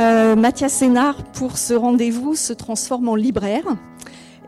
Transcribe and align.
Euh, 0.00 0.34
Mathias 0.34 0.72
Sénard, 0.72 1.22
pour 1.32 1.56
ce 1.56 1.72
rendez-vous, 1.72 2.34
se 2.34 2.52
transforme 2.52 3.08
en 3.08 3.14
libraire. 3.14 3.64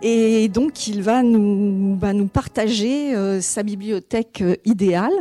Et 0.02 0.48
donc, 0.48 0.88
il 0.88 1.02
va 1.02 1.22
nous, 1.22 1.96
partager 2.32 3.14
euh, 3.14 3.40
sa 3.40 3.62
bibliothèque 3.62 4.42
euh, 4.42 4.56
idéale. 4.64 5.14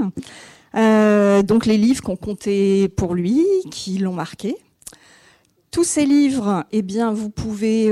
donc, 1.43 1.65
les 1.67 1.77
livres 1.77 2.01
qu'on 2.01 2.15
comptait 2.15 2.89
pour 2.95 3.13
lui, 3.13 3.45
qui 3.69 3.99
l'ont 3.99 4.13
marqué. 4.13 4.55
Tous 5.69 5.83
ces 5.83 6.05
livres, 6.05 6.63
eh 6.71 6.81
bien, 6.81 7.11
vous 7.11 7.29
pouvez 7.29 7.91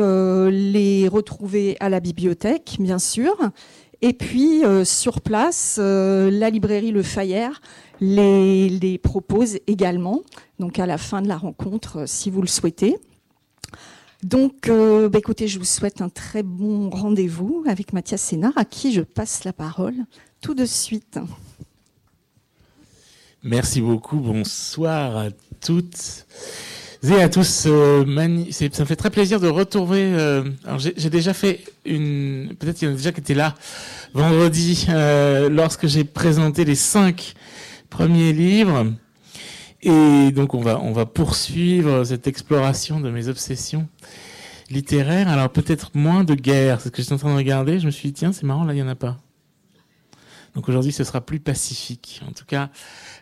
les 0.50 1.08
retrouver 1.08 1.76
à 1.82 1.90
la 1.90 2.00
bibliothèque, 2.00 2.78
bien 2.80 3.00
sûr. 3.00 3.36
Et 4.06 4.12
puis, 4.12 4.64
sur 4.84 5.22
place, 5.22 5.80
la 5.80 6.50
librairie 6.50 6.92
Le 6.92 7.04
Fayère 7.04 7.62
les, 8.04 9.00
propose 9.02 9.60
également, 9.68 10.22
donc 10.60 10.80
à 10.80 10.86
la 10.86 10.98
fin 10.98 11.22
de 11.22 11.28
la 11.28 11.38
rencontre, 11.38 12.02
euh, 12.02 12.06
si 12.06 12.30
vous 12.30 12.42
le 12.42 12.48
souhaitez. 12.48 12.98
Donc, 14.24 14.70
euh, 14.70 15.10
bah, 15.10 15.20
écoutez, 15.20 15.48
je 15.48 15.60
vous 15.60 15.66
souhaite 15.66 16.02
un 16.02 16.10
très 16.10 16.44
bon 16.44 16.90
rendez-vous 16.90 17.64
avec 17.68 17.94
Mathias 17.94 18.22
Sénard, 18.22 18.54
à 18.56 18.66
qui 18.66 18.94
je 18.94 19.02
passe 19.02 19.44
la 19.44 19.54
parole 19.54 19.96
tout 20.42 20.54
de 20.54 20.66
suite. 20.66 21.20
Merci 23.44 23.82
beaucoup. 23.82 24.18
Bonsoir 24.18 25.18
à 25.18 25.30
toutes 25.60 26.26
et 27.12 27.22
à 27.22 27.30
tous. 27.30 27.66
Euh, 27.68 28.06
ça 28.52 28.66
me 28.66 28.86
fait 28.86 28.96
très 28.96 29.10
plaisir 29.10 29.40
de 29.40 29.48
retrouver. 29.48 30.14
j'ai 30.78 31.10
déjà 31.10 31.34
fait 31.34 31.62
une. 31.86 32.56
Peut-être 32.60 32.78
qu'il 32.78 32.88
y 32.88 32.92
en 32.92 32.94
a 32.94 32.98
déjà 32.98 33.12
qui 33.12 33.20
étaient 33.20 33.34
là 33.34 33.56
vendredi 34.14 34.88
lorsque 35.50 35.88
j'ai 35.88 36.04
présenté 36.04 36.66
les 36.66 36.76
cinq 36.76 37.34
premier 37.90 38.34
livre. 38.34 38.88
Et 39.82 40.32
donc 40.32 40.54
on 40.54 40.62
va, 40.62 40.80
on 40.80 40.94
va 40.94 41.06
poursuivre 41.06 42.06
cette 42.06 42.26
exploration 42.26 43.02
de 43.02 43.10
mes 43.10 43.28
obsessions 43.28 43.88
littéraires. 44.70 45.28
Alors 45.28 45.50
peut-être 45.50 45.92
moins 45.94 46.24
de 46.24 46.36
guerre, 46.36 46.80
c'est 46.80 46.90
ce 46.90 46.94
que 46.94 47.02
j'étais 47.02 47.14
en 47.14 47.18
train 47.18 47.32
de 47.32 47.38
regarder. 47.38 47.80
Je 47.80 47.86
me 47.86 47.92
suis 47.92 48.10
dit, 48.10 48.14
tiens, 48.14 48.32
c'est 48.32 48.44
marrant, 48.44 48.64
là, 48.64 48.74
il 48.74 48.78
n'y 48.78 48.82
en 48.82 48.88
a 48.88 48.96
pas. 48.96 49.18
Donc 50.56 50.70
aujourd'hui, 50.70 50.92
ce 50.92 51.04
sera 51.04 51.22
plus 51.22 51.40
pacifique. 51.40 52.22
En 52.28 52.32
tout 52.32 52.46
cas, 52.46 52.70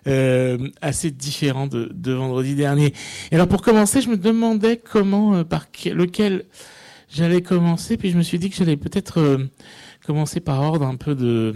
euh, 0.08 0.70
assez 0.82 1.12
différent 1.12 1.68
de, 1.68 1.90
de, 1.94 2.12
vendredi 2.12 2.56
dernier. 2.56 2.94
Et 3.32 3.36
alors 3.36 3.48
pour 3.48 3.62
commencer, 3.62 4.02
je 4.02 4.10
me 4.10 4.18
demandais 4.18 4.78
comment, 4.78 5.36
euh, 5.36 5.44
par 5.44 5.68
lequel 5.86 6.46
j'allais 7.10 7.42
commencer. 7.42 7.98
Puis 7.98 8.12
je 8.12 8.18
me 8.18 8.24
suis 8.24 8.40
dit 8.40 8.50
que 8.50 8.56
j'allais 8.56 8.78
peut-être 8.78 9.20
euh, 9.20 9.38
commencer 10.06 10.40
par 10.42 10.62
ordre 10.62 10.86
un 10.86 10.98
peu 10.98 11.16
de 11.16 11.56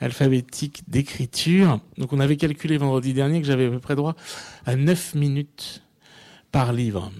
alphabétique 0.00 0.82
d'écriture. 0.86 1.80
Donc 1.96 2.12
on 2.12 2.20
avait 2.20 2.36
calculé 2.36 2.76
vendredi 2.76 3.12
dernier 3.12 3.40
que 3.40 3.46
j'avais 3.46 3.66
à 3.66 3.70
peu 3.70 3.80
près 3.80 3.96
droit 3.96 4.14
à 4.66 4.76
9 4.76 5.16
minutes 5.16 5.82
par 6.52 6.72
livre. 6.72 7.10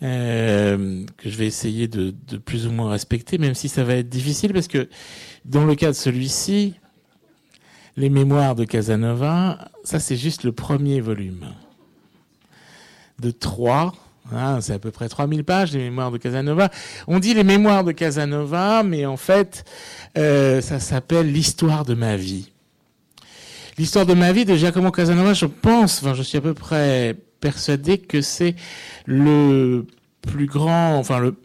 Euh, 0.00 1.04
que 1.16 1.28
je 1.28 1.36
vais 1.36 1.46
essayer 1.46 1.88
de, 1.88 2.14
de, 2.28 2.36
plus 2.36 2.68
ou 2.68 2.70
moins 2.70 2.88
respecter, 2.88 3.36
même 3.36 3.54
si 3.54 3.68
ça 3.68 3.82
va 3.82 3.96
être 3.96 4.08
difficile, 4.08 4.52
parce 4.52 4.68
que 4.68 4.88
dans 5.48 5.64
le 5.64 5.74
cas 5.74 5.88
de 5.88 5.92
celui-ci, 5.92 6.74
les 7.96 8.10
mémoires 8.10 8.54
de 8.54 8.64
Casanova, 8.64 9.70
ça 9.82 9.98
c'est 9.98 10.16
juste 10.16 10.44
le 10.44 10.52
premier 10.52 11.00
volume. 11.00 11.46
De 13.18 13.30
trois, 13.30 13.94
hein, 14.30 14.60
c'est 14.60 14.74
à 14.74 14.78
peu 14.78 14.90
près 14.90 15.08
3000 15.08 15.44
pages, 15.44 15.72
les 15.72 15.78
mémoires 15.78 16.12
de 16.12 16.18
Casanova. 16.18 16.70
On 17.06 17.18
dit 17.18 17.32
les 17.32 17.44
mémoires 17.44 17.82
de 17.82 17.92
Casanova, 17.92 18.82
mais 18.84 19.06
en 19.06 19.16
fait, 19.16 19.64
euh, 20.18 20.60
ça 20.60 20.78
s'appelle 20.78 21.32
L'histoire 21.32 21.84
de 21.84 21.94
ma 21.94 22.16
vie. 22.16 22.52
L'histoire 23.78 24.06
de 24.06 24.14
ma 24.14 24.32
vie 24.32 24.44
de 24.44 24.54
Giacomo 24.54 24.90
Casanova, 24.90 25.32
je 25.32 25.46
pense, 25.46 26.02
enfin, 26.02 26.14
je 26.14 26.22
suis 26.22 26.38
à 26.38 26.42
peu 26.42 26.54
près 26.54 27.16
persuadé 27.40 27.98
que 27.98 28.20
c'est 28.20 28.54
le 29.06 29.86
plus 30.20 30.46
grand, 30.46 30.96
enfin, 30.96 31.18
le, 31.20 31.36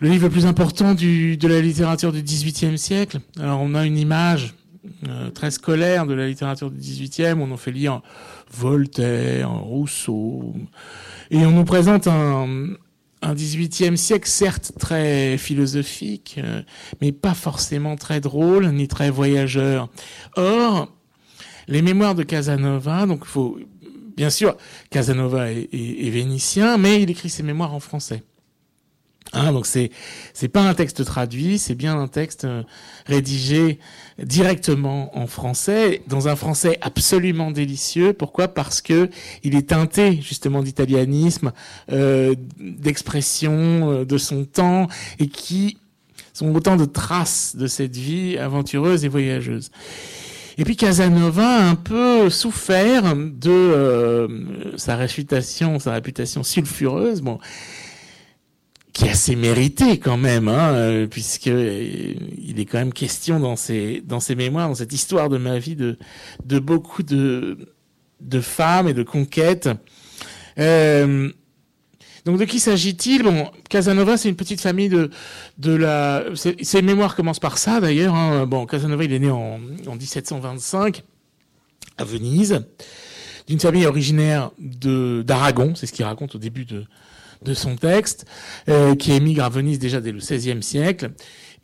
le 0.00 0.08
livre 0.08 0.24
le 0.24 0.30
plus 0.30 0.46
important 0.46 0.94
de 0.94 1.48
la 1.48 1.60
littérature 1.60 2.12
du 2.12 2.22
XVIIIe 2.22 2.78
siècle. 2.78 3.20
Alors, 3.38 3.60
on 3.60 3.74
a 3.74 3.84
une 3.84 3.98
image 3.98 4.54
euh, 5.08 5.30
très 5.30 5.50
scolaire 5.50 6.06
de 6.06 6.14
la 6.14 6.26
littérature 6.28 6.70
du 6.70 6.78
XVIIIe, 6.78 7.34
on 7.38 7.50
en 7.50 7.56
fait 7.56 7.72
lire 7.72 8.00
Voltaire, 8.52 9.50
Rousseau, 9.50 10.54
et 11.30 11.44
on 11.44 11.50
nous 11.50 11.64
présente 11.64 12.06
un, 12.06 12.46
18e 13.22 13.96
siècle 13.96 14.28
certes 14.28 14.72
très 14.78 15.36
philosophique, 15.36 16.36
euh, 16.38 16.62
mais 17.00 17.10
pas 17.10 17.34
forcément 17.34 17.96
très 17.96 18.20
drôle 18.20 18.68
ni 18.68 18.86
très 18.86 19.10
voyageur. 19.10 19.88
Or, 20.36 20.88
les 21.66 21.82
mémoires 21.82 22.14
de 22.14 22.22
Casanova, 22.22 23.06
donc 23.06 23.24
faut 23.24 23.58
bien 24.16 24.30
sûr 24.30 24.56
Casanova 24.90 25.50
est 25.50 26.10
vénitien, 26.10 26.78
mais 26.78 27.02
il 27.02 27.10
écrit 27.10 27.28
ses 27.28 27.42
mémoires 27.42 27.74
en 27.74 27.80
français. 27.80 28.22
Hein, 29.32 29.52
donc 29.52 29.66
c'est 29.66 29.90
c'est 30.32 30.48
pas 30.48 30.62
un 30.62 30.74
texte 30.74 31.04
traduit, 31.04 31.58
c'est 31.58 31.74
bien 31.74 31.98
un 31.98 32.08
texte 32.08 32.44
euh, 32.44 32.62
rédigé 33.06 33.78
directement 34.22 35.16
en 35.18 35.26
français, 35.26 36.02
dans 36.06 36.28
un 36.28 36.36
français 36.36 36.78
absolument 36.80 37.50
délicieux. 37.50 38.14
Pourquoi? 38.14 38.48
Parce 38.48 38.80
que 38.80 39.10
il 39.44 39.54
est 39.54 39.68
teinté 39.68 40.20
justement 40.22 40.62
d'italianisme, 40.62 41.52
euh, 41.92 42.34
d'expression 42.58 43.52
euh, 43.52 44.04
de 44.04 44.16
son 44.16 44.44
temps, 44.44 44.88
et 45.18 45.28
qui 45.28 45.76
sont 46.32 46.54
autant 46.54 46.76
de 46.76 46.84
traces 46.84 47.54
de 47.56 47.66
cette 47.66 47.96
vie 47.96 48.38
aventureuse 48.38 49.04
et 49.04 49.08
voyageuse. 49.08 49.70
Et 50.56 50.64
puis 50.64 50.74
Casanova 50.74 51.46
a 51.46 51.68
un 51.68 51.76
peu 51.76 52.30
souffert 52.30 53.14
de 53.14 53.50
euh, 53.50 54.28
sa 54.76 54.96
réputation, 54.96 55.78
sa 55.78 55.92
réputation 55.92 56.42
sulfureuse. 56.42 57.20
Bon, 57.20 57.38
qui 58.98 59.04
est 59.04 59.10
assez 59.10 59.36
mérité 59.36 60.00
quand 60.00 60.16
même, 60.16 60.48
hein, 60.48 60.72
euh, 60.72 61.06
puisque 61.06 61.46
euh, 61.46 62.14
il 62.36 62.58
est 62.58 62.64
quand 62.64 62.78
même 62.78 62.92
question 62.92 63.38
dans 63.38 63.54
ses 63.54 64.02
dans 64.04 64.18
mémoires, 64.36 64.68
dans 64.68 64.74
cette 64.74 64.92
histoire 64.92 65.28
de 65.28 65.38
ma 65.38 65.60
vie, 65.60 65.76
de 65.76 65.96
de 66.44 66.58
beaucoup 66.58 67.04
de 67.04 67.76
de 68.20 68.40
femmes 68.40 68.88
et 68.88 68.94
de 68.94 69.04
conquêtes. 69.04 69.68
Euh, 70.58 71.30
donc 72.24 72.40
de 72.40 72.44
qui 72.44 72.58
s'agit-il? 72.58 73.22
Bon, 73.22 73.48
Casanova, 73.70 74.16
c'est 74.16 74.28
une 74.28 74.34
petite 74.34 74.60
famille 74.60 74.88
de 74.88 75.10
de 75.58 75.76
la. 75.76 76.24
Ses 76.34 76.82
mémoires 76.82 77.14
commencent 77.14 77.38
par 77.38 77.56
ça 77.56 77.80
d'ailleurs. 77.80 78.16
Hein. 78.16 78.46
Bon, 78.46 78.66
Casanova, 78.66 79.04
il 79.04 79.12
est 79.12 79.20
né 79.20 79.30
en, 79.30 79.60
en 79.86 79.94
1725 79.94 81.04
à 81.98 82.02
Venise, 82.02 82.64
d'une 83.46 83.60
famille 83.60 83.86
originaire 83.86 84.50
de 84.58 85.22
d'Aragon. 85.24 85.76
C'est 85.76 85.86
ce 85.86 85.92
qu'il 85.92 86.04
raconte 86.04 86.34
au 86.34 86.38
début 86.38 86.64
de 86.64 86.84
de 87.42 87.54
son 87.54 87.76
texte, 87.76 88.26
euh, 88.68 88.94
qui 88.94 89.12
émigre 89.12 89.44
à 89.44 89.48
Venise 89.48 89.78
déjà 89.78 90.00
dès 90.00 90.12
le 90.12 90.18
XVIe 90.18 90.62
siècle. 90.62 91.12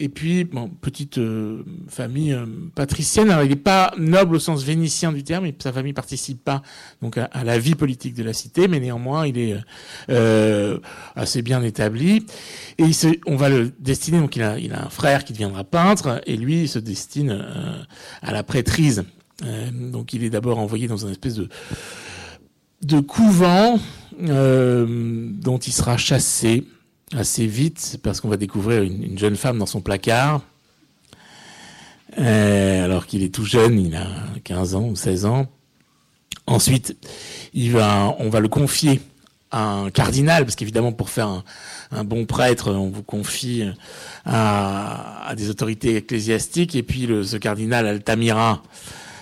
Et 0.00 0.08
puis, 0.08 0.42
bon, 0.42 0.68
petite 0.68 1.18
euh, 1.18 1.62
famille 1.88 2.32
euh, 2.32 2.46
patricienne. 2.74 3.30
Alors, 3.30 3.44
il 3.44 3.50
n'est 3.50 3.56
pas 3.56 3.94
noble 3.96 4.36
au 4.36 4.38
sens 4.40 4.64
vénitien 4.64 5.12
du 5.12 5.22
terme, 5.22 5.46
et 5.46 5.54
sa 5.62 5.72
famille 5.72 5.92
participe 5.92 6.42
pas 6.42 6.62
donc 7.00 7.16
à, 7.16 7.44
la 7.44 7.58
vie 7.58 7.76
politique 7.76 8.14
de 8.14 8.24
la 8.24 8.32
cité, 8.32 8.66
mais 8.66 8.80
néanmoins, 8.80 9.26
il 9.26 9.38
est 9.38 9.56
assez 11.14 11.42
bien 11.42 11.62
établi. 11.62 12.26
Et 12.78 12.84
il 12.84 12.94
se, 12.94 13.08
on 13.26 13.36
va 13.36 13.48
le 13.48 13.72
destiner. 13.78 14.18
Donc, 14.18 14.34
il 14.34 14.42
a, 14.42 14.58
il 14.58 14.72
a 14.72 14.86
un 14.86 14.90
frère 14.90 15.24
qui 15.24 15.32
deviendra 15.32 15.62
peintre, 15.62 16.20
et 16.26 16.36
lui, 16.36 16.62
il 16.62 16.68
se 16.68 16.80
destine 16.80 17.44
à 18.20 18.32
la 18.32 18.42
prêtrise. 18.42 19.04
donc, 19.72 20.12
il 20.12 20.24
est 20.24 20.30
d'abord 20.30 20.58
envoyé 20.58 20.88
dans 20.88 20.96
une 20.96 21.10
espèce 21.10 21.34
de 21.34 21.48
de 22.84 23.00
couvent 23.00 23.78
euh, 24.22 24.86
dont 24.88 25.58
il 25.58 25.72
sera 25.72 25.96
chassé 25.96 26.64
assez 27.16 27.46
vite 27.46 27.98
parce 28.02 28.20
qu'on 28.20 28.28
va 28.28 28.36
découvrir 28.36 28.82
une, 28.82 29.18
jeune 29.18 29.36
femme 29.36 29.58
dans 29.58 29.66
son 29.66 29.80
placard. 29.80 30.42
Euh, 32.18 32.84
alors 32.84 33.06
qu'il 33.06 33.22
est 33.22 33.34
tout 33.34 33.44
jeune, 33.44 33.78
il 33.80 33.96
a 33.96 34.06
15 34.44 34.74
ans 34.74 34.84
ou 34.84 34.96
16 34.96 35.24
ans. 35.24 35.46
Ensuite, 36.46 36.96
il 37.54 37.72
va, 37.72 38.14
on 38.18 38.28
va 38.28 38.40
le 38.40 38.48
confier 38.48 39.00
à 39.50 39.64
un 39.64 39.90
cardinal, 39.90 40.44
parce 40.44 40.56
qu'évidemment, 40.56 40.92
pour 40.92 41.10
faire 41.10 41.42
un, 41.90 42.04
bon 42.04 42.26
prêtre, 42.26 42.72
on 42.72 42.90
vous 42.90 43.02
confie 43.02 43.64
à, 44.26 45.32
des 45.36 45.48
autorités 45.48 45.96
ecclésiastiques, 45.96 46.74
et 46.74 46.82
puis 46.82 47.08
ce 47.24 47.36
cardinal 47.36 47.86
Altamira 47.86 48.62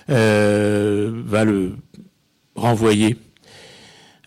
euh, 0.09 1.21
va 1.25 1.45
le 1.45 1.77
renvoyer 2.55 3.17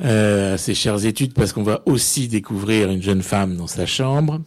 euh, 0.03 0.57
ses 0.57 0.75
chères 0.75 1.05
études 1.05 1.35
parce 1.35 1.53
qu'on 1.53 1.63
va 1.63 1.83
aussi 1.87 2.29
découvrir 2.29 2.91
une 2.91 3.03
jeune 3.03 3.23
femme 3.23 3.57
dans 3.57 3.67
sa 3.67 3.87
chambre. 3.87 4.41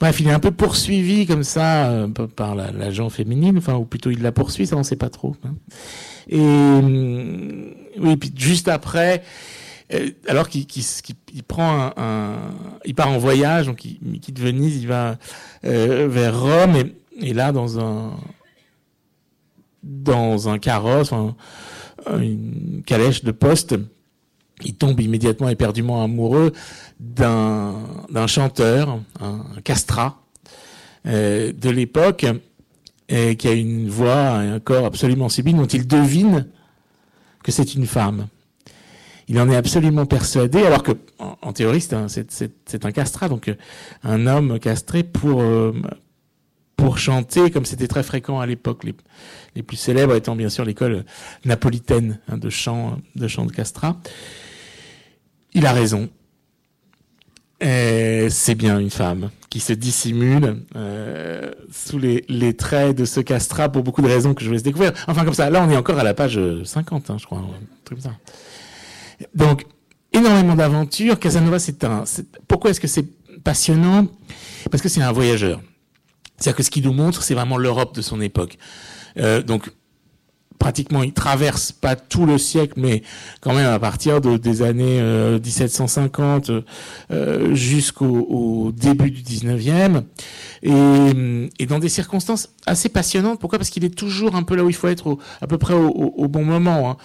Bref, 0.00 0.20
il 0.20 0.28
est 0.28 0.32
un 0.32 0.40
peu 0.40 0.50
poursuivi 0.50 1.26
comme 1.26 1.44
ça 1.44 1.90
euh, 1.90 2.08
par 2.08 2.54
l'agent 2.54 3.10
féminine, 3.10 3.58
enfin, 3.58 3.74
ou 3.74 3.84
plutôt 3.84 4.10
il 4.10 4.22
la 4.22 4.32
poursuit, 4.32 4.66
ça 4.66 4.76
on 4.76 4.82
sait 4.82 4.96
pas 4.96 5.10
trop. 5.10 5.36
Hein. 5.44 5.54
Et 6.28 6.40
euh, 6.40 7.70
oui, 7.98 8.16
puis 8.16 8.32
juste 8.36 8.68
après, 8.68 9.22
euh, 9.92 10.10
alors 10.26 10.48
qu'il 10.48 10.66
prend 11.46 11.92
un, 11.96 12.36
il 12.84 12.94
part 12.94 13.10
en 13.10 13.18
voyage, 13.18 13.66
donc 13.66 13.84
il, 13.84 14.20
quitte 14.20 14.40
Venise, 14.40 14.76
il 14.82 14.88
va 14.88 15.18
vers 15.62 16.40
Rome, 16.40 16.76
et, 17.20 17.32
là 17.34 17.52
dans 17.52 17.78
un 17.78 18.16
dans 19.82 20.48
un 20.48 20.58
carrosse, 20.58 21.12
une 22.08 22.82
calèche 22.86 23.22
de 23.22 23.32
poste, 23.32 23.76
il 24.62 24.74
tombe 24.74 25.00
immédiatement 25.00 25.48
éperdument 25.48 26.02
amoureux 26.02 26.52
d'un 27.00 28.26
chanteur, 28.26 29.00
un, 29.20 29.44
castrat 29.62 30.22
euh, 31.06 31.52
de 31.52 31.70
l'époque, 31.70 32.26
qui 33.08 33.48
a 33.48 33.52
une 33.52 33.88
voix, 33.88 34.30
un 34.30 34.60
corps 34.60 34.86
absolument 34.86 35.28
sublime, 35.28 35.58
dont 35.58 35.66
il 35.66 35.86
devine 35.86 36.46
que 37.42 37.52
c'est 37.52 37.74
une 37.74 37.86
femme. 37.86 38.28
Il 39.28 39.38
en 39.40 39.48
est 39.50 39.56
absolument 39.56 40.06
persuadé, 40.06 40.62
alors 40.64 40.82
que 40.82 40.92
en, 41.18 41.52
théorie 41.52 41.80
c'est 41.80 41.94
un, 42.84 42.92
castrat, 42.92 43.28
donc 43.28 43.48
euh, 43.48 43.54
un 44.02 44.26
homme 44.26 44.58
castré 44.58 45.02
pour 45.02 45.40
euh, 45.40 45.72
pour 46.76 46.98
chanter, 46.98 47.50
comme 47.50 47.64
c'était 47.64 47.86
très 47.86 48.02
fréquent 48.02 48.40
à 48.40 48.46
l'époque. 48.46 48.84
Les, 48.84 48.94
les, 49.54 49.62
plus 49.62 49.76
célèbres 49.76 50.14
étant 50.14 50.36
bien 50.36 50.48
sûr 50.48 50.64
l'école 50.64 51.04
napolitaine 51.44 52.20
hein, 52.28 52.36
de 52.36 52.50
chant 52.50 52.98
de 53.16 53.28
chant 53.28 53.46
de 53.46 53.52
castrat. 53.52 53.96
Il 55.54 55.66
a 55.66 55.72
raison. 55.72 56.08
C'est 57.60 58.54
bien 58.54 58.78
une 58.78 58.90
femme 58.90 59.30
qui 59.48 59.60
se 59.60 59.72
dissimule 59.72 60.62
euh, 60.76 61.50
sous 61.72 61.98
les, 61.98 62.24
les, 62.28 62.54
traits 62.54 62.96
de 62.96 63.04
ce 63.04 63.20
castrat 63.20 63.70
pour 63.70 63.82
beaucoup 63.82 64.02
de 64.02 64.08
raisons 64.08 64.34
que 64.34 64.42
je 64.42 64.48
vais 64.50 64.54
laisse 64.54 64.62
découvrir. 64.62 64.92
Enfin 65.06 65.24
comme 65.24 65.32
ça, 65.32 65.48
là 65.48 65.64
on 65.66 65.70
est 65.70 65.76
encore 65.76 65.98
à 65.98 66.04
la 66.04 66.12
page 66.12 66.38
50, 66.64 67.08
hein, 67.08 67.16
je 67.18 67.24
crois. 67.24 67.42
Donc 69.34 69.64
énormément 70.14 70.54
d'aventures. 70.54 71.18
Casanova, 71.18 71.58
c'est 71.58 71.84
un. 71.84 72.04
Pourquoi 72.48 72.70
est-ce 72.70 72.80
que 72.80 72.88
c'est 72.88 73.06
passionnant? 73.42 74.06
Parce 74.70 74.82
que 74.82 74.88
c'est 74.88 75.02
un 75.02 75.12
voyageur. 75.12 75.60
C'est-à-dire 76.36 76.56
que 76.56 76.62
ce 76.62 76.70
qu'il 76.70 76.84
nous 76.84 76.92
montre, 76.92 77.22
c'est 77.22 77.34
vraiment 77.34 77.58
l'Europe 77.58 77.94
de 77.94 78.02
son 78.02 78.20
époque. 78.20 78.58
Euh, 79.18 79.42
donc 79.42 79.70
pratiquement, 80.64 81.02
il 81.02 81.12
traverse 81.12 81.72
pas 81.72 81.94
tout 81.94 82.24
le 82.24 82.38
siècle, 82.38 82.72
mais 82.78 83.02
quand 83.42 83.52
même 83.52 83.66
à 83.66 83.78
partir 83.78 84.22
de, 84.22 84.38
des 84.38 84.62
années 84.62 84.98
1750 85.38 86.48
euh, 86.48 86.62
euh, 87.10 87.54
jusqu'au 87.54 88.72
début 88.74 89.10
du 89.10 89.20
19e, 89.20 90.04
et, 90.62 91.50
et, 91.58 91.66
dans 91.66 91.78
des 91.78 91.90
circonstances 91.90 92.48
assez 92.64 92.88
passionnantes. 92.88 93.40
Pourquoi? 93.40 93.58
Parce 93.58 93.68
qu'il 93.68 93.84
est 93.84 93.94
toujours 93.94 94.36
un 94.36 94.42
peu 94.42 94.56
là 94.56 94.64
où 94.64 94.70
il 94.70 94.74
faut 94.74 94.88
être, 94.88 95.18
à 95.42 95.46
peu 95.46 95.58
près 95.58 95.74
au, 95.74 96.28
bon 96.28 96.46
moment. 96.46 96.92
Hein. 96.92 96.96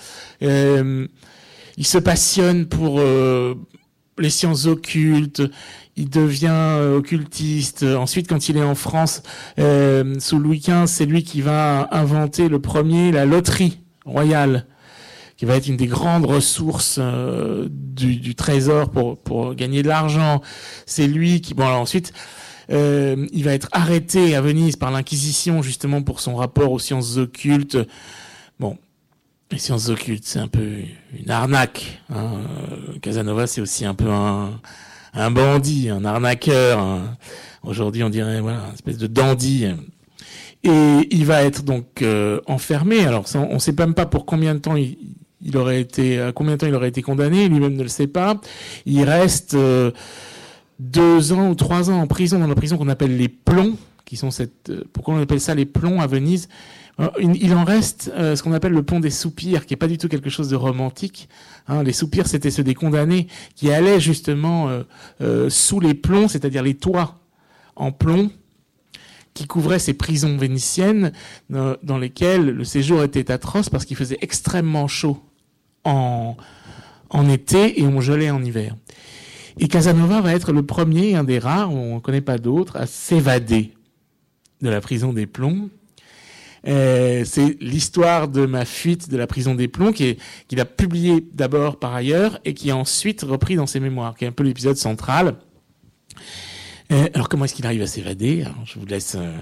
Euh, 0.41 1.05
il 1.75 1.85
se 1.85 1.97
passionne 1.97 2.65
pour 2.65 3.01
les 4.17 4.29
sciences 4.29 4.67
occultes, 4.67 5.41
il 5.99 6.09
devient 6.09 6.47
euh, 6.49 6.97
occultiste. 6.97 7.83
Ensuite, 7.83 8.27
quand 8.29 8.47
il 8.47 8.55
est 8.55 8.63
en 8.63 8.73
France, 8.73 9.21
euh, 9.59 10.15
sous 10.19 10.39
Louis 10.39 10.59
XV, 10.59 10.85
c'est 10.85 11.05
lui 11.05 11.23
qui 11.23 11.41
va 11.41 11.89
inventer 11.91 12.47
le 12.47 12.59
premier, 12.59 13.11
la 13.11 13.25
loterie 13.25 13.79
royale, 14.05 14.65
qui 15.35 15.43
va 15.43 15.57
être 15.57 15.67
une 15.67 15.75
des 15.75 15.87
grandes 15.87 16.25
ressources 16.25 16.99
euh, 17.01 17.67
du, 17.69 18.33
trésor 18.33 18.91
pour, 18.91 19.55
gagner 19.55 19.83
de 19.83 19.89
l'argent. 19.89 20.41
C'est 20.85 21.07
lui 21.07 21.41
qui... 21.41 21.53
Bon, 21.53 21.67
alors 21.67 21.81
ensuite... 21.81 22.13
Il 22.71 23.43
va 23.45 23.53
être 23.53 23.67
arrêté 23.71 24.35
à 24.35 24.41
Venise 24.41 24.75
par 24.75 24.91
l'Inquisition 24.91 25.63
justement 25.63 26.03
pour 26.03 26.19
son 26.19 26.35
rapport 26.35 26.71
aux 26.71 26.77
sciences 26.77 27.17
occultes. 27.17 27.79
Bon, 28.59 28.77
les 29.51 29.57
sciences 29.57 29.89
occultes, 29.89 30.23
c'est 30.23 30.37
un 30.37 30.47
peu 30.47 30.75
une 31.19 31.31
arnaque. 31.31 31.99
Hein. 32.13 32.41
Casanova, 33.01 33.47
c'est 33.47 33.59
aussi 33.61 33.85
un 33.85 33.95
peu 33.95 34.11
un, 34.11 34.61
un 35.13 35.31
bandit, 35.31 35.89
un 35.89 36.05
arnaqueur. 36.05 37.01
Aujourd'hui, 37.63 38.03
on 38.03 38.09
dirait 38.09 38.41
voilà, 38.41 38.63
une 38.67 38.73
espèce 38.73 38.97
de 38.97 39.07
dandy. 39.07 39.67
Et 40.63 41.07
il 41.11 41.25
va 41.25 41.43
être 41.43 41.63
donc 41.63 42.01
euh, 42.01 42.41
enfermé. 42.45 43.05
Alors, 43.05 43.25
on 43.35 43.53
ne 43.55 43.59
sait 43.59 43.73
même 43.77 43.93
pas 43.93 44.05
pour 44.05 44.25
combien 44.25 44.55
de 44.55 44.59
temps 44.59 44.75
il, 44.75 45.57
aurait 45.57 45.81
été 45.81 47.01
condamné. 47.01 47.47
Lui-même 47.47 47.75
ne 47.75 47.83
le 47.83 47.89
sait 47.89 48.07
pas. 48.07 48.39
Il 48.85 49.03
reste 49.03 49.53
euh, 49.53 49.91
deux 50.79 51.31
ans 51.31 51.49
ou 51.49 51.55
trois 51.55 51.89
ans 51.89 52.01
en 52.01 52.07
prison 52.07 52.39
dans 52.39 52.47
la 52.47 52.55
prison 52.55 52.77
qu'on 52.77 52.89
appelle 52.89 53.15
les 53.15 53.29
plombs, 53.29 53.77
qui 54.05 54.17
sont 54.17 54.31
cette. 54.31 54.69
Euh, 54.69 54.83
pourquoi 54.91 55.13
on 55.13 55.21
appelle 55.21 55.41
ça 55.41 55.55
les 55.55 55.65
plombs 55.65 56.01
à 56.01 56.07
Venise? 56.07 56.49
Il 57.19 57.53
en 57.53 57.63
reste 57.63 58.11
euh, 58.15 58.35
ce 58.35 58.43
qu'on 58.43 58.51
appelle 58.51 58.73
le 58.73 58.83
pont 58.83 58.99
des 58.99 59.09
soupirs, 59.09 59.65
qui 59.65 59.73
est 59.73 59.77
pas 59.77 59.87
du 59.87 59.97
tout 59.97 60.07
quelque 60.07 60.29
chose 60.29 60.49
de 60.49 60.55
romantique. 60.55 61.29
Hein. 61.67 61.83
les 61.83 61.93
soupirs, 61.93 62.27
c'était 62.27 62.51
ceux 62.51 62.63
des 62.63 62.75
condamnés 62.75 63.27
qui 63.55 63.71
allaient 63.71 63.99
justement 63.99 64.69
euh, 64.69 64.83
euh, 65.21 65.49
sous 65.49 65.79
les 65.79 65.93
plombs, 65.93 66.27
c'est-à-dire 66.27 66.63
les 66.63 66.73
toits 66.73 67.19
en 67.75 67.91
plomb, 67.91 68.31
qui 69.33 69.47
couvraient 69.47 69.79
ces 69.79 69.93
prisons 69.93 70.35
vénitiennes 70.35 71.13
dans 71.49 71.97
lesquelles 71.97 72.47
le 72.47 72.63
séjour 72.65 73.03
était 73.03 73.31
atroce 73.31 73.69
parce 73.69 73.85
qu'il 73.85 73.95
faisait 73.95 74.17
extrêmement 74.19 74.87
chaud 74.87 75.23
en, 75.85 76.35
en 77.09 77.29
été 77.29 77.79
et 77.79 77.85
on 77.85 78.01
gelait 78.01 78.31
en 78.31 78.43
hiver. 78.43 78.75
Et 79.57 79.69
Casanova 79.69 80.19
va 80.19 80.33
être 80.33 80.51
le 80.51 80.63
premier, 80.63 81.15
un 81.15 81.23
des 81.23 81.39
rares, 81.39 81.71
on 81.71 81.95
ne 81.95 81.99
connaît 81.99 82.19
pas 82.19 82.37
d'autres, 82.37 82.75
à 82.75 82.85
s'évader 82.85 83.73
de 84.61 84.69
la 84.69 84.81
prison 84.81 85.13
des 85.13 85.25
plombs 85.25 85.69
euh, 86.67 87.23
c'est 87.25 87.57
l'histoire 87.61 88.27
de 88.27 88.45
ma 88.45 88.65
fuite 88.65 89.09
de 89.09 89.17
la 89.17 89.27
prison 89.27 89.55
des 89.55 89.67
plombs 89.67 89.93
qu'il 89.93 90.59
a 90.59 90.65
publié 90.65 91.25
d'abord 91.33 91.77
par 91.77 91.93
ailleurs 91.93 92.39
et 92.45 92.53
qui 92.53 92.71
a 92.71 92.77
ensuite 92.77 93.21
repris 93.21 93.55
dans 93.55 93.67
ses 93.67 93.79
mémoires, 93.79 94.15
qui 94.15 94.25
est 94.25 94.27
un 94.27 94.33
peu 94.33 94.43
l'épisode 94.43 94.77
central. 94.77 95.35
Euh, 96.91 97.07
alors 97.13 97.29
comment 97.29 97.45
est-ce 97.45 97.53
qu'il 97.53 97.65
arrive 97.65 97.81
à 97.81 97.87
s'évader? 97.87 98.45
Je 98.65 98.79
vous 98.79 98.85
laisse 98.85 99.15
euh, 99.15 99.37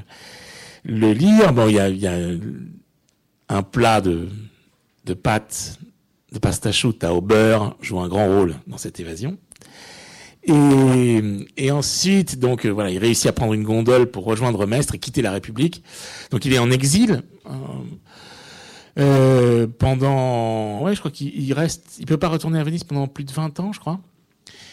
le 0.84 1.14
lire. 1.14 1.54
Bon, 1.54 1.68
il 1.68 1.76
y 1.76 2.08
a, 2.08 2.20
un 3.50 3.64
plat 3.64 4.02
de, 4.02 4.28
de 5.06 5.14
pâtes 5.14 5.80
de 6.34 6.40
pasta 6.40 6.72
chouta 6.72 7.14
au 7.14 7.22
beurre 7.22 7.78
joue 7.82 8.00
un 8.00 8.10
grand 8.10 8.28
rôle 8.28 8.56
dans 8.68 8.78
cette 8.78 9.00
évasion. 9.00 9.38
Et, 10.48 11.22
et, 11.58 11.72
ensuite, 11.72 12.40
donc 12.40 12.66
euh, 12.66 12.70
voilà, 12.70 12.90
il 12.90 12.98
réussit 13.00 13.26
à 13.28 13.34
prendre 13.34 13.54
une 13.54 13.64
gondole 13.64 14.08
pour 14.08 14.24
rejoindre 14.24 14.66
Mestre 14.66 14.96
et 14.96 15.00
quitter 15.00 15.22
la 15.22 15.32
République. 15.32 15.84
Donc 16.32 16.46
il 16.46 16.54
est 16.54 16.60
en 16.60 16.72
exil 16.72 17.22
euh, 17.48 17.52
euh 18.98 19.68
pendant, 19.68 20.82
ouais, 20.84 20.96
je 20.96 21.00
crois 21.00 21.12
qu'il 21.12 21.54
reste, 21.54 21.98
il 22.00 22.06
peut 22.06 22.18
pas 22.18 22.30
retourner 22.30 22.60
à 22.60 22.64
Venise 22.64 22.86
pendant 22.86 23.08
plus 23.08 23.26
de 23.26 23.32
20 23.32 23.60
ans, 23.60 23.74
je 23.74 23.80
crois. 23.82 24.00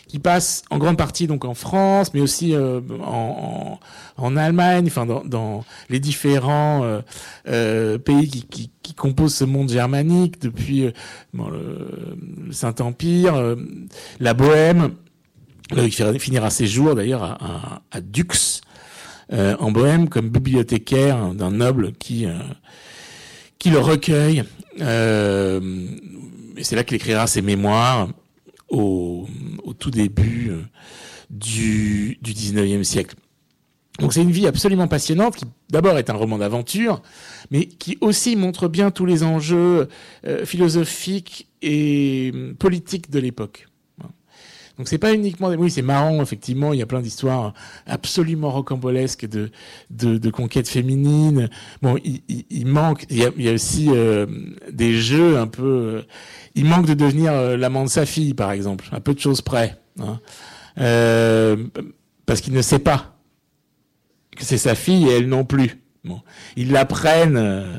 Qui 0.07 0.21
passe 0.21 0.63
en 0.71 0.79
grande 0.79 0.99
partie 0.99 1.27
donc 1.27 1.45
en 1.45 1.55
France, 1.55 2.15
mais 2.15 2.21
aussi 2.21 2.55
euh, 2.55 2.81
en, 3.03 3.81
en, 4.17 4.25
en, 4.25 4.37
Allemagne, 4.37 4.85
enfin 4.87 5.07
dans, 5.07 5.25
dans 5.25 5.65
les 5.89 5.99
différents 5.99 6.85
euh, 6.85 7.01
euh 7.49 7.99
pays 7.99 8.29
qui, 8.29 8.43
qui, 8.47 8.71
qui, 8.83 8.95
composent 8.95 9.35
ce 9.35 9.45
monde 9.45 9.71
germanique 9.71 10.41
depuis 10.41 10.93
bon, 11.33 11.49
le, 11.49 11.89
le 12.47 12.53
Saint 12.53 12.75
Empire, 12.81 13.57
la 14.21 14.35
Bohème 14.35 14.95
il 15.73 16.21
finira 16.21 16.51
ses 16.51 16.67
jours 16.67 16.95
d'ailleurs 16.95 17.23
à, 17.91 18.01
Dux, 18.01 18.61
euh, 19.33 19.57
en 19.59 19.71
Bohème, 19.71 20.09
comme 20.09 20.29
bibliothécaire 20.29 21.35
d'un 21.35 21.51
noble 21.51 21.93
qui 21.93 22.27
euh, 22.27 22.39
le 23.67 23.79
recueille. 23.79 24.45
Euh, 24.83 25.89
et 26.57 26.65
c'est 26.65 26.77
là 26.77 26.85
qu'il 26.85 26.97
écrira 26.97 27.27
ses 27.27 27.41
mémoires 27.41 28.09
au, 28.69 29.27
au 29.63 29.73
tout 29.73 29.91
début 29.91 30.53
du, 31.31 32.19
du 32.21 32.33
19e 32.33 32.83
siècle. 32.85 33.17
Donc 34.01 34.13
c'est 34.13 34.23
une 34.23 34.33
vie 34.33 34.47
absolument 34.47 34.89
passionnante 34.89 35.37
qui 35.37 35.45
d'abord 35.71 35.97
est 35.97 36.11
un 36.11 36.15
roman 36.15 36.37
d'aventure, 36.37 37.01
mais 37.51 37.67
qui 37.67 37.97
aussi 38.01 38.37
montre 38.37 38.69
bien 38.69 38.91
tous 38.91 39.07
les 39.07 39.23
enjeux 39.23 39.89
philosophiques 40.45 41.47
et 41.63 42.33
politiques 42.59 43.11
de 43.11 43.21
l'époque. 43.21 43.67
Donc 44.77 44.89
c'est 44.89 44.99
pas 44.99 45.15
uniquement 45.15 45.49
oui 45.51 45.71
c'est 45.71 45.83
marrant 45.83 46.21
effectivement 46.21 46.73
il 46.73 46.81
y 46.81 46.83
a 46.83 46.87
plein 46.87 47.01
d'histoires 47.01 47.55
absolument 47.87 48.51
rocambolesques 48.51 49.27
de 49.27 49.51
de, 49.91 50.19
de 50.19 50.31
conquêtes 50.31 50.69
féminines. 50.69 51.49
Bon 51.81 51.97
il, 52.05 52.23
il, 52.51 52.67
manque 52.67 53.07
il 53.09 53.19
y 53.19 53.25
a, 53.25 53.31
il 53.37 53.45
y 53.45 53.49
a 53.49 53.53
aussi 53.53 53.89
euh, 53.91 54.27
des 54.73 54.95
jeux 54.95 55.39
un 55.39 55.47
peu 55.47 55.63
euh, 55.63 56.03
il 56.57 56.65
manque 56.65 56.87
de 56.87 56.95
devenir 56.95 57.33
euh, 57.33 57.57
l'amant 57.57 57.85
de 57.85 57.89
sa 57.89 58.05
fille 58.05 58.35
par 58.35 58.51
exemple 58.51 58.87
un 58.91 59.01
peu 59.01 59.15
de 59.15 59.21
choses 59.21 59.43
près 59.43 59.79
hein. 60.01 60.19
parce 62.27 62.41
qu'il 62.41 62.53
ne 62.53 62.63
sait 62.63 62.81
pas 62.81 63.17
que 64.37 64.45
c'est 64.45 64.59
sa 64.59 64.75
fille 64.75 65.09
et 65.09 65.13
elle 65.13 65.29
non 65.29 65.45
plus. 65.45 65.81
Bon 66.05 66.21
ils 66.57 66.73
l'apprennent 66.73 67.37
euh, 67.37 67.77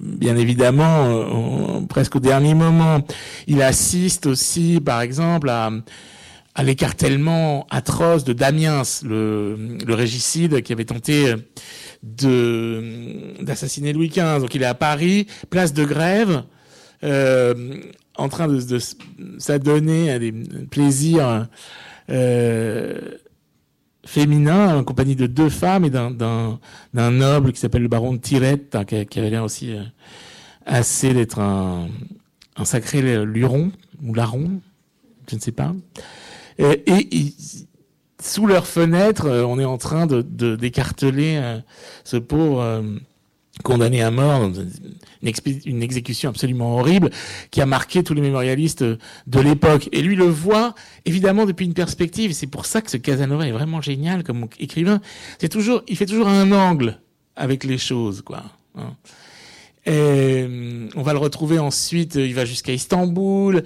bien 0.00 0.36
évidemment, 0.36 1.06
euh, 1.06 1.80
presque 1.88 2.16
au 2.16 2.20
dernier 2.20 2.54
moment. 2.54 3.00
Il 3.46 3.62
assiste 3.62 4.26
aussi, 4.26 4.80
par 4.84 5.00
exemple, 5.00 5.48
à, 5.48 5.70
à 6.54 6.62
l'écartèlement 6.62 7.66
atroce 7.70 8.24
de 8.24 8.32
Damiens, 8.32 8.82
le, 9.04 9.78
le 9.86 9.94
régicide 9.94 10.62
qui 10.62 10.72
avait 10.72 10.84
tenté 10.84 11.34
de 12.02 13.42
d'assassiner 13.42 13.92
Louis 13.92 14.08
XV. 14.08 14.40
Donc 14.40 14.54
il 14.54 14.62
est 14.62 14.66
à 14.66 14.74
Paris, 14.74 15.26
place 15.50 15.72
de 15.72 15.84
grève, 15.84 16.42
euh, 17.04 17.80
en 18.16 18.28
train 18.28 18.48
de, 18.48 18.60
de 18.60 18.78
s'adonner 19.38 20.10
à 20.10 20.18
des 20.18 20.32
plaisirs 20.70 21.46
euh, 22.10 22.98
féminin 24.06 24.78
en 24.78 24.84
compagnie 24.84 25.16
de 25.16 25.26
deux 25.26 25.50
femmes 25.50 25.84
et 25.84 25.90
d'un 25.90 26.58
noble 26.94 27.52
qui 27.52 27.60
s'appelle 27.60 27.82
le 27.82 27.88
baron 27.88 28.14
de 28.14 28.18
Tirette, 28.18 28.76
qui, 28.86 29.04
qui, 29.06 29.18
avait 29.18 29.30
l'air 29.30 29.44
aussi 29.44 29.74
euh, 29.74 29.82
assez 30.64 31.12
d'être 31.12 31.40
un, 31.40 31.88
sacré 32.64 33.24
luron, 33.26 33.70
ou 34.02 34.14
larron, 34.14 34.60
je 35.28 35.36
ne 35.36 35.40
sais 35.40 35.52
pas. 35.52 35.74
Et, 36.58 37.34
sous 38.20 38.46
leur 38.46 38.66
fenêtre, 38.66 39.26
euh, 39.26 39.44
on 39.44 39.58
est 39.58 39.64
en 39.64 39.78
train 39.78 40.06
de 40.06 40.22
d'écarteler 40.56 41.36
euh, 41.36 41.58
ce 42.04 42.16
pauvre 42.16 42.60
euh, 42.60 42.82
condamné 43.62 44.02
à 44.02 44.10
mort, 44.10 44.44
une, 44.44 45.32
une, 45.64 45.82
exécution 45.82 46.30
absolument 46.30 46.78
horrible 46.78 47.10
qui 47.50 47.60
a 47.60 47.66
marqué 47.66 48.02
tous 48.02 48.14
les 48.14 48.20
mémorialistes 48.20 48.84
de 48.84 49.40
l'époque. 49.40 49.88
Et 49.92 50.02
lui 50.02 50.16
le 50.16 50.26
voit 50.26 50.74
évidemment 51.04 51.46
depuis 51.46 51.66
une 51.66 51.74
perspective. 51.74 52.32
C'est 52.32 52.46
pour 52.46 52.66
ça 52.66 52.82
que 52.82 52.90
ce 52.90 52.96
Casanova 52.96 53.46
est 53.46 53.52
vraiment 53.52 53.80
génial 53.80 54.24
comme 54.24 54.46
écrivain. 54.58 55.00
C'est 55.38 55.48
toujours, 55.48 55.82
il 55.88 55.96
fait 55.96 56.06
toujours 56.06 56.28
un 56.28 56.52
angle 56.52 57.00
avec 57.34 57.64
les 57.64 57.78
choses, 57.78 58.22
quoi. 58.22 58.44
Hein. 58.76 58.94
Et 59.86 60.46
on 60.96 61.02
va 61.02 61.12
le 61.12 61.18
retrouver 61.18 61.58
ensuite. 61.58 62.16
Il 62.16 62.34
va 62.34 62.44
jusqu'à 62.44 62.72
Istanbul. 62.72 63.62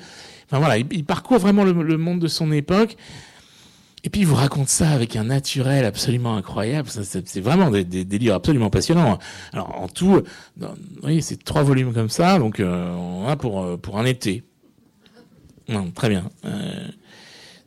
Enfin 0.46 0.58
voilà, 0.58 0.76
il, 0.78 1.04
parcourt 1.04 1.38
vraiment 1.38 1.64
le 1.64 1.96
monde 1.96 2.20
de 2.20 2.28
son 2.28 2.52
époque. 2.52 2.96
Et 4.02 4.10
puis 4.10 4.22
il 4.22 4.26
vous 4.26 4.34
raconte 4.34 4.68
ça 4.68 4.90
avec 4.90 5.16
un 5.16 5.24
naturel 5.24 5.84
absolument 5.84 6.36
incroyable. 6.36 6.88
C'est 6.88 7.40
vraiment 7.40 7.70
des, 7.70 7.84
des, 7.84 8.18
livres 8.18 8.34
absolument 8.34 8.70
passionnants. 8.70 9.18
Alors 9.52 9.78
en 9.80 9.88
tout, 9.88 10.22
vous 10.56 10.68
voyez, 11.02 11.20
c'est 11.20 11.42
trois 11.42 11.62
volumes 11.62 11.92
comme 11.92 12.08
ça, 12.08 12.38
donc 12.38 12.60
euh, 12.60 12.94
on 12.94 13.26
a 13.28 13.36
pour 13.36 13.62
euh, 13.62 13.76
pour 13.76 13.98
un 13.98 14.04
été. 14.04 14.42
Très 15.94 16.08
bien. 16.08 16.30
Euh, 16.44 16.88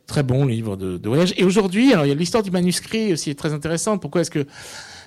très 0.06 0.22
bon 0.22 0.44
livre 0.44 0.76
de, 0.76 1.08
voyage. 1.08 1.32
Et 1.36 1.44
aujourd'hui, 1.44 1.92
alors 1.92 2.04
il 2.04 2.08
y 2.08 2.12
a 2.12 2.14
l'histoire 2.14 2.42
du 2.42 2.50
manuscrit 2.50 3.12
aussi 3.12 3.30
est 3.30 3.34
très 3.34 3.52
intéressante. 3.52 4.00
Pourquoi 4.00 4.20
est-ce 4.20 4.30
que 4.30 4.46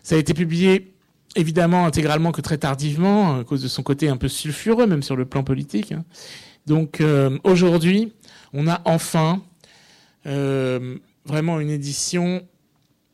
ça 0.03 0.15
a 0.15 0.17
été 0.17 0.33
publié 0.33 0.93
évidemment 1.35 1.85
intégralement 1.85 2.31
que 2.31 2.41
très 2.41 2.57
tardivement 2.57 3.39
à 3.39 3.43
cause 3.43 3.61
de 3.61 3.67
son 3.67 3.83
côté 3.83 4.09
un 4.09 4.17
peu 4.17 4.27
sulfureux, 4.27 4.87
même 4.87 5.03
sur 5.03 5.15
le 5.15 5.25
plan 5.25 5.43
politique. 5.43 5.91
Hein. 5.91 6.03
Donc 6.65 6.99
euh, 6.99 7.37
aujourd'hui, 7.43 8.13
on 8.53 8.67
a 8.67 8.81
enfin 8.85 9.41
vraiment 11.27 11.59
une 11.59 11.69
édition 11.69 12.41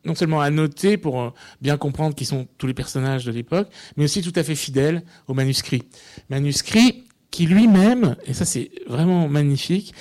non 0.05 0.15
seulement 0.15 0.41
à 0.41 0.49
noter 0.49 0.97
pour 0.97 1.21
euh, 1.21 1.29
bien 1.61 1.77
comprendre 1.77 2.15
qui 2.15 2.25
sont 2.25 2.47
tous 2.57 2.67
les 2.67 2.73
personnages 2.73 3.25
de 3.25 3.31
l'époque, 3.31 3.69
mais 3.95 4.03
aussi 4.03 4.21
tout 4.21 4.33
à 4.35 4.43
fait 4.43 4.55
fidèle 4.55 5.03
au 5.27 5.33
manuscrit. 5.33 5.83
Manuscrit 6.29 7.05
qui 7.31 7.45
lui-même, 7.45 8.15
et 8.25 8.33
ça 8.33 8.45
c'est 8.45 8.71
vraiment 8.87 9.27
magnifique, 9.27 9.93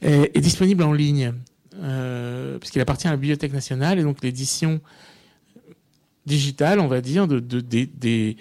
est, 0.00 0.40
disponible 0.40 0.82
en 0.82 0.92
ligne, 0.92 1.32
euh, 1.80 2.58
puisqu'il 2.58 2.80
appartient 2.80 3.06
à 3.06 3.12
la 3.12 3.16
Bibliothèque 3.16 3.52
nationale, 3.52 4.00
et 4.00 4.02
donc 4.02 4.22
l'édition 4.22 4.80
digitale, 6.26 6.80
on 6.80 6.88
va 6.88 7.00
dire, 7.00 7.28
de, 7.28 7.38
des 7.60 8.36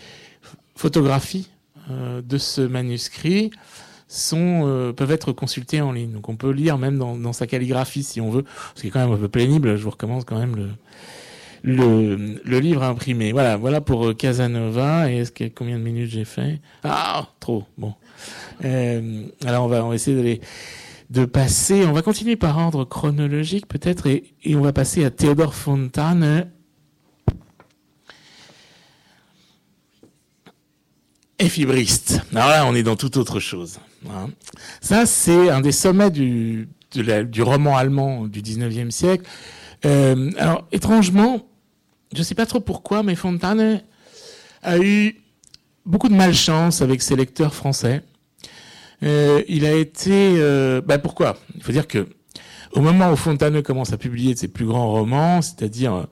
photographies 0.76 1.50
euh, 1.90 2.22
de 2.22 2.38
ce 2.38 2.62
manuscrit 2.62 3.52
sont 4.12 4.64
euh, 4.66 4.92
peuvent 4.92 5.12
être 5.12 5.32
consultés 5.32 5.82
en 5.82 5.92
ligne. 5.92 6.12
Donc 6.12 6.28
on 6.30 6.36
peut 6.36 6.52
lire 6.52 6.78
même 6.78 6.98
dans, 6.98 7.34
sa 7.34 7.48
calligraphie 7.48 8.04
si 8.04 8.20
on 8.20 8.30
veut, 8.30 8.44
ce 8.76 8.82
qui 8.82 8.88
est 8.88 8.90
quand 8.92 9.00
même 9.00 9.12
un 9.12 9.18
peu 9.18 9.30
pénible. 9.30 9.78
Je 9.78 9.84
vous 9.84 9.90
recommande 9.90 10.26
quand 10.26 10.38
même 10.38 10.56
le 10.56 10.70
le, 11.64 12.42
le 12.44 12.60
livre 12.60 12.82
imprimé. 12.82 13.32
Voilà, 13.32 13.56
voilà 13.56 13.82
pour 13.82 14.08
euh, 14.08 14.14
Casanova. 14.14 15.12
Et 15.12 15.24
combien 15.56 15.78
de 15.78 15.84
minutes 15.84 16.10
j'ai 16.10 16.26
fait? 16.26 16.60
Ah, 16.84 17.28
trop. 17.40 17.66
Bon. 17.78 17.94
Euh, 18.66 19.26
alors 19.46 19.66
on 19.66 19.68
va 19.68 19.96
essayer 19.96 20.42
de 21.10 21.26
passer. 21.26 21.86
On 21.86 21.94
va 21.94 22.02
continuer 22.02 22.36
par 22.36 22.58
ordre 22.58 22.84
chronologique 22.84 23.68
peut-être 23.68 24.08
et, 24.08 24.34
et 24.44 24.56
on 24.56 24.62
va 24.62 24.74
passer 24.74 25.06
à 25.06 25.12
Théodore 25.12 25.54
Fontane. 25.54 26.50
Effibriste. 31.40 32.22
Alors 32.36 32.50
là, 32.50 32.66
on 32.66 32.76
est 32.76 32.84
dans 32.84 32.96
toute 32.96 33.18
autre 33.18 33.40
chose. 33.40 33.80
Ça, 34.82 35.06
c'est 35.06 35.50
un 35.50 35.62
des 35.62 35.72
sommets 35.72 36.12
du, 36.12 36.68
du 36.94 37.42
roman 37.42 37.78
allemand 37.78 38.28
du 38.28 38.42
19e 38.42 38.92
siècle. 38.92 39.26
Euh, 39.86 40.30
alors, 40.38 40.68
étrangement, 40.72 41.42
je 42.14 42.20
ne 42.20 42.24
sais 42.24 42.36
pas 42.36 42.46
trop 42.46 42.60
pourquoi, 42.60 43.04
mais 43.04 43.16
Fontane 43.16 43.82
a 44.64 44.78
eu 44.78 45.16
beaucoup 45.86 46.10
de 46.10 46.16
malchance 46.16 46.82
avec 46.82 47.02
ses 47.02 47.16
lecteurs 47.16 47.54
français. 47.54 48.02
Euh, 49.04 49.42
il 49.48 49.66
a 49.66 49.74
été... 49.74 50.36
Euh, 50.38 50.82
bah 50.82 51.00
pourquoi? 51.00 51.38
Il 51.56 51.64
faut 51.64 51.72
dire 51.72 51.88
que 51.88 52.08
au 52.74 52.82
moment 52.82 53.12
où 53.12 53.16
Fontane 53.16 53.62
commence 53.64 53.92
à 53.92 53.98
publier 53.98 54.36
ses 54.36 54.48
plus 54.48 54.66
grands 54.66 54.92
romans, 54.92 55.42
c'est-à-dire 55.42 56.08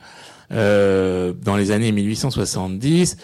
dans 0.51 1.55
les 1.55 1.69
années 1.69 1.91
1870, 1.91 3.17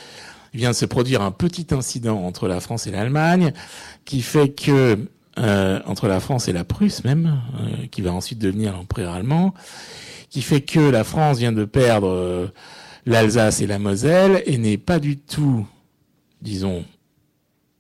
il 0.56 0.60
vient 0.60 0.72
de 0.72 0.76
se 0.76 0.86
produire 0.86 1.22
un 1.22 1.32
petit 1.32 1.68
incident 1.72 2.24
entre 2.24 2.48
la 2.48 2.62
France 2.62 2.88
et 2.88 2.92
l'Allemagne 2.92 3.52
qui 4.06 4.22
fait 4.22 4.50
que 4.50 4.98
euh, 5.38 5.82
entre 5.86 6.08
la 6.08 6.22
France 6.22 6.48
et 6.48 6.54
la 6.54 6.64
Prusse 6.64 7.04
même, 7.04 7.42
euh, 7.60 7.88
qui 7.92 8.02
va 8.02 8.14
ensuite 8.14 8.40
devenir 8.40 8.72
l'empereur 8.72 9.14
allemand, 9.14 9.54
qui 10.30 10.42
fait 10.42 10.62
que 10.62 10.80
la 10.80 11.04
France 11.04 11.40
vient 11.40 11.52
de 11.52 11.66
perdre 11.66 12.08
euh, 12.08 12.48
l'Alsace 13.06 13.60
et 13.60 13.68
la 13.68 13.80
Moselle 13.80 14.44
et 14.46 14.58
n'est 14.58 14.78
pas 14.78 15.00
du 15.00 15.18
tout, 15.18 15.68
disons, 16.42 16.86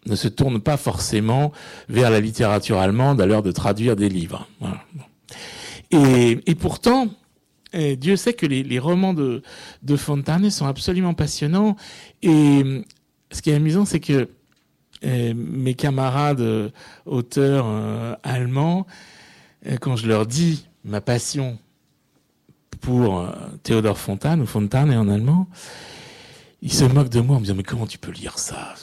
ne 0.05 0.17
se 0.17 0.27
tourne 0.27 0.59
pas 0.59 0.75
forcément 0.75 1.53
vers 1.87 2.09
la 2.09 2.19
littérature 2.19 2.77
allemande 2.77 3.21
à 3.21 3.25
l'heure 3.25 3.41
de 3.41 3.53
traduire 3.53 3.95
des 3.95 4.09
livres. 4.09 4.49
Voilà. 4.59 4.83
Et, 5.91 6.39
et, 6.45 6.55
pourtant, 6.55 7.07
eh, 7.75 7.95
Dieu 7.95 8.15
sait 8.15 8.33
que 8.33 8.45
les, 8.45 8.79
romans 8.79 9.13
de, 9.13 9.43
de 9.83 9.95
Fontane 9.95 10.49
sont 10.49 10.65
absolument 10.65 11.13
passionnants. 11.13 11.75
Et 12.23 12.83
ce 13.31 13.41
qui 13.41 13.51
est 13.51 13.55
amusant, 13.55 13.85
c'est 13.85 13.99
que 13.99 14.29
mes 15.03 15.73
camarades 15.75 16.41
euh, 16.41 16.69
auteurs 17.05 17.65
euh, 17.67 18.15
allemands, 18.23 18.85
euh, 19.67 19.77
quand 19.77 19.95
je 19.95 20.07
leur 20.07 20.25
dis 20.25 20.67
ma 20.83 21.01
passion 21.01 21.57
pour 22.81 23.27
Théodore 23.63 23.97
Fontane, 23.97 24.41
ou 24.41 24.45
Fontane 24.45 24.91
en 24.93 25.09
allemand, 25.09 25.47
ils 26.61 26.73
se 26.73 26.83
moquent 26.83 27.09
de 27.09 27.19
moi 27.19 27.37
en 27.37 27.39
me 27.39 27.45
disant 27.45 27.55
mais 27.55 27.63
comment 27.63 27.87
tu 27.87 27.97
peux 27.97 28.11
lire 28.11 28.37
ça? 28.37 28.75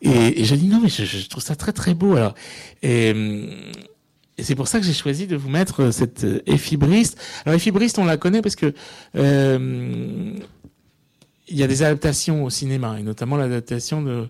Et, 0.00 0.44
je 0.44 0.54
dis 0.54 0.68
non 0.68 0.80
mais 0.80 0.88
je, 0.88 1.28
trouve 1.28 1.42
ça 1.42 1.56
très 1.56 1.72
très 1.72 1.94
beau 1.94 2.14
alors 2.14 2.34
c'est 4.38 4.54
pour 4.54 4.68
ça 4.68 4.80
que 4.80 4.84
j'ai 4.84 4.92
choisi 4.92 5.26
de 5.26 5.36
vous 5.36 5.48
mettre 5.48 5.90
cette 5.92 6.26
effibriste. 6.46 7.20
Alors 7.44 7.56
effibriste 7.56 7.98
on 7.98 8.04
la 8.04 8.16
connaît 8.16 8.42
parce 8.42 8.56
que 8.56 8.74
il 11.48 11.56
y 11.56 11.62
a 11.62 11.66
des 11.66 11.82
adaptations 11.82 12.44
au 12.44 12.50
cinéma, 12.50 12.98
et 12.98 13.02
notamment 13.02 13.36
l'adaptation 13.36 14.02
de 14.02 14.28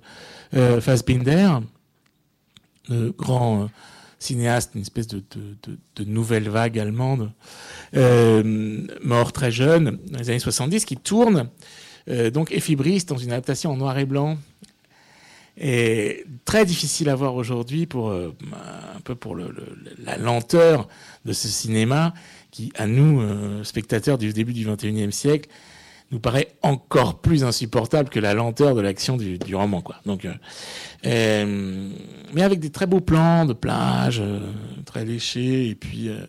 euh, 0.54 0.80
Fassbinder, 0.80 1.58
le 2.88 3.12
grand 3.12 3.62
euh, 3.62 3.66
cinéaste, 4.18 4.72
une 4.74 4.82
espèce 4.82 5.06
de, 5.06 5.22
nouvelle 6.04 6.48
vague 6.48 6.78
allemande, 6.78 7.30
euh, 7.96 8.82
mort 9.02 9.32
très 9.32 9.50
jeune, 9.50 9.98
dans 10.10 10.18
les 10.18 10.30
années 10.30 10.38
70, 10.38 10.84
qui 10.84 10.96
tourne 10.96 11.48
euh, 12.08 12.30
donc 12.30 12.52
effibriste 12.52 13.08
dans 13.08 13.16
une 13.16 13.32
adaptation 13.32 13.72
en 13.72 13.76
noir 13.76 13.98
et 13.98 14.06
blanc, 14.06 14.36
et 15.56 16.24
très 16.44 16.64
difficile 16.64 17.08
à 17.08 17.14
voir 17.14 17.34
aujourd'hui 17.36 17.86
pour 17.86 18.10
euh, 18.10 18.34
un 18.96 19.00
peu 19.00 19.14
pour 19.14 19.36
la 19.36 20.18
lenteur 20.18 20.88
de 21.24 21.32
ce 21.32 21.48
cinéma 21.48 22.12
qui, 22.50 22.72
à 22.76 22.86
nous, 22.86 23.22
spectateurs 23.64 24.18
du 24.18 24.32
début 24.32 24.52
du 24.52 24.66
21e 24.66 25.10
siècle, 25.10 25.48
nous 26.10 26.20
paraît 26.20 26.54
encore 26.62 27.20
plus 27.20 27.44
insupportable 27.44 28.08
que 28.08 28.20
la 28.20 28.34
lenteur 28.34 28.74
de 28.74 28.80
l'action 28.80 29.16
du, 29.16 29.54
roman, 29.54 29.80
quoi. 29.80 29.96
Donc, 30.06 30.24
euh, 30.24 30.32
euh, 31.06 31.90
mais 32.32 32.42
avec 32.42 32.60
des 32.60 32.70
très 32.70 32.86
beaux 32.86 33.00
plans 33.00 33.44
de 33.44 33.52
plage, 33.52 34.20
euh, 34.20 34.40
très 34.84 35.04
léchés, 35.04 35.68
et 35.68 35.74
puis 35.74 36.08
euh, 36.08 36.26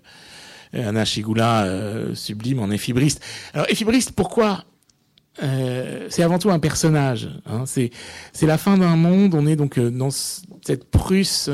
un 0.73 0.95
Achigula 0.95 1.65
euh, 1.65 2.15
sublime 2.15 2.59
en 2.59 2.71
effibriste. 2.71 3.23
Alors, 3.53 3.67
effibriste, 3.69 4.11
pourquoi 4.13 4.65
C'est 5.37 6.23
avant 6.23 6.39
tout 6.39 6.49
un 6.49 6.59
personnage. 6.59 7.29
Hein. 7.45 7.63
C'est 7.65 7.91
c'est 8.31 8.45
la 8.45 8.57
fin 8.57 8.77
d'un 8.77 8.95
monde. 8.95 9.35
On 9.35 9.45
est 9.47 9.55
donc 9.55 9.79
dans 9.79 10.09
cette 10.09 10.89
Prusse 10.89 11.49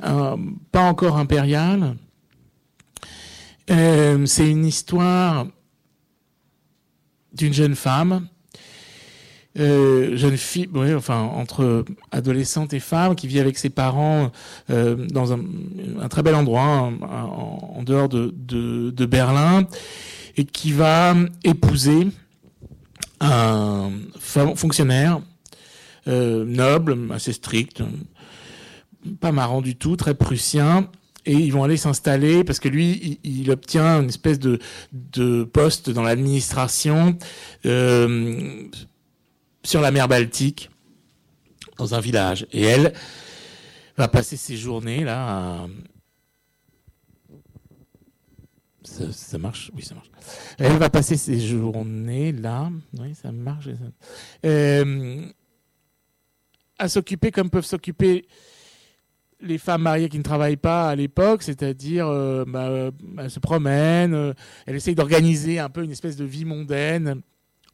un, 0.00 0.36
pas 0.72 0.82
encore 0.82 1.16
impériale. 1.16 1.96
c'est 3.68 4.50
une 4.50 4.66
histoire 4.66 5.46
d'une 7.32 7.52
jeune 7.52 7.74
femme, 7.74 8.28
euh, 9.58 10.16
jeune 10.16 10.36
fille, 10.36 10.68
enfin 10.96 11.20
entre 11.20 11.84
adolescente 12.10 12.72
et 12.74 12.80
femme, 12.80 13.14
qui 13.14 13.26
vit 13.26 13.40
avec 13.40 13.58
ses 13.58 13.70
parents 13.70 14.30
euh, 14.70 14.96
dans 14.96 15.32
un, 15.32 15.40
un, 16.00 16.08
très 16.08 16.22
bel 16.22 16.34
endroit, 16.34 16.62
en, 16.62 17.74
en 17.76 17.82
dehors 17.82 18.08
de, 18.08 18.34
de, 18.36 18.90
de, 18.90 19.06
Berlin, 19.06 19.66
et 20.36 20.44
qui 20.44 20.72
va 20.72 21.14
épouser 21.44 22.08
un 23.20 23.90
fonctionnaire 24.20 25.20
euh, 26.08 26.44
noble, 26.44 26.96
assez 27.12 27.32
strict, 27.32 27.82
pas 29.20 29.32
marrant 29.32 29.60
du 29.60 29.76
tout, 29.76 29.96
très 29.96 30.14
prussien, 30.14 30.88
et 31.24 31.32
ils 31.32 31.52
vont 31.52 31.64
aller 31.64 31.76
s'installer 31.76 32.44
parce 32.44 32.60
que 32.60 32.68
lui, 32.68 33.18
il, 33.24 33.50
obtient 33.50 34.00
une 34.00 34.08
espèce 34.08 34.38
de, 34.38 34.60
de 34.92 35.42
poste 35.42 35.90
dans 35.90 36.02
l'administration 36.02 37.18
euh, 37.66 38.62
sur 39.64 39.80
la 39.80 39.90
mer 39.90 40.06
Baltique, 40.06 40.70
dans 41.78 41.94
un 41.94 42.00
village. 42.00 42.46
Et 42.52 42.62
elle 42.62 42.92
va 43.96 44.06
passer 44.06 44.36
ses 44.36 44.56
journées 44.56 45.02
là. 45.02 45.28
À... 45.28 45.66
Ça, 49.10 49.38
marche? 49.38 49.70
Oui, 49.74 49.82
ça 49.82 49.94
marche. 49.94 50.10
Elle 50.58 50.76
va 50.76 50.90
passer 50.90 51.16
ses 51.16 51.38
journées 51.38 52.32
là. 52.32 52.70
Oui, 52.98 53.14
ça 53.14 53.32
marche. 53.32 53.68
Euh, 54.44 55.26
à 56.78 56.88
s'occuper 56.88 57.30
comme 57.30 57.50
peuvent 57.50 57.66
s'occuper 57.66 58.26
les 59.40 59.58
femmes 59.58 59.82
mariées 59.82 60.08
qui 60.08 60.18
ne 60.18 60.22
travaillent 60.22 60.56
pas 60.56 60.88
à 60.88 60.94
l'époque, 60.94 61.42
c'est-à-dire 61.42 62.06
euh, 62.08 62.44
bah, 62.46 62.90
elle 63.18 63.30
se 63.30 63.38
promène, 63.40 64.14
euh, 64.14 64.32
elle 64.64 64.76
essaye 64.76 64.94
d'organiser 64.94 65.58
un 65.58 65.68
peu 65.68 65.84
une 65.84 65.90
espèce 65.90 66.16
de 66.16 66.24
vie 66.24 66.44
mondaine 66.44 67.20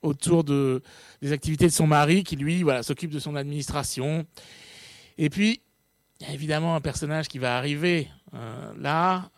autour 0.02 0.42
de, 0.42 0.82
des 1.20 1.32
activités 1.32 1.66
de 1.66 1.72
son 1.72 1.86
mari 1.86 2.24
qui 2.24 2.34
lui 2.34 2.64
voilà 2.64 2.82
s'occupe 2.82 3.10
de 3.10 3.20
son 3.20 3.36
administration. 3.36 4.26
Et 5.18 5.30
puis 5.30 5.60
il 6.20 6.26
y 6.26 6.30
a 6.30 6.34
évidemment 6.34 6.74
un 6.74 6.80
personnage 6.80 7.28
qui 7.28 7.38
va 7.38 7.56
arriver 7.56 8.08
euh, 8.34 8.72
là, 8.78 9.30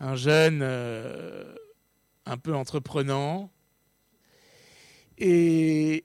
un, 0.00 0.14
jeune 0.14 0.62
un 0.62 2.36
peu 2.36 2.54
entreprenant. 2.54 3.50
Et, 5.16 6.04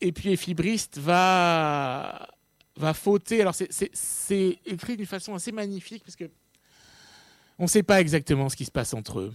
et 0.00 0.12
puis 0.12 0.36
Fibriste 0.36 0.98
va 0.98 2.28
va 2.76 2.94
fauter. 2.94 3.40
Alors 3.40 3.54
c'est 3.54 4.58
écrit 4.66 4.96
d'une 4.96 5.06
façon 5.06 5.34
assez 5.34 5.52
magnifique 5.52 6.02
parce 6.04 6.16
que 6.16 6.30
on 7.58 7.64
ne 7.64 7.68
sait 7.68 7.82
pas 7.82 8.00
exactement 8.00 8.48
ce 8.48 8.56
qui 8.56 8.64
se 8.64 8.70
passe 8.70 8.94
entre 8.94 9.20
eux. 9.20 9.34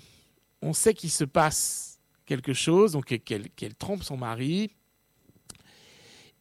On 0.61 0.73
sait 0.73 0.93
qu'il 0.93 1.11
se 1.11 1.23
passe 1.23 1.99
quelque 2.25 2.53
chose, 2.53 2.91
donc 2.93 3.05
qu'elle 3.05 3.75
trompe 3.75 4.03
son 4.03 4.17
mari. 4.17 4.71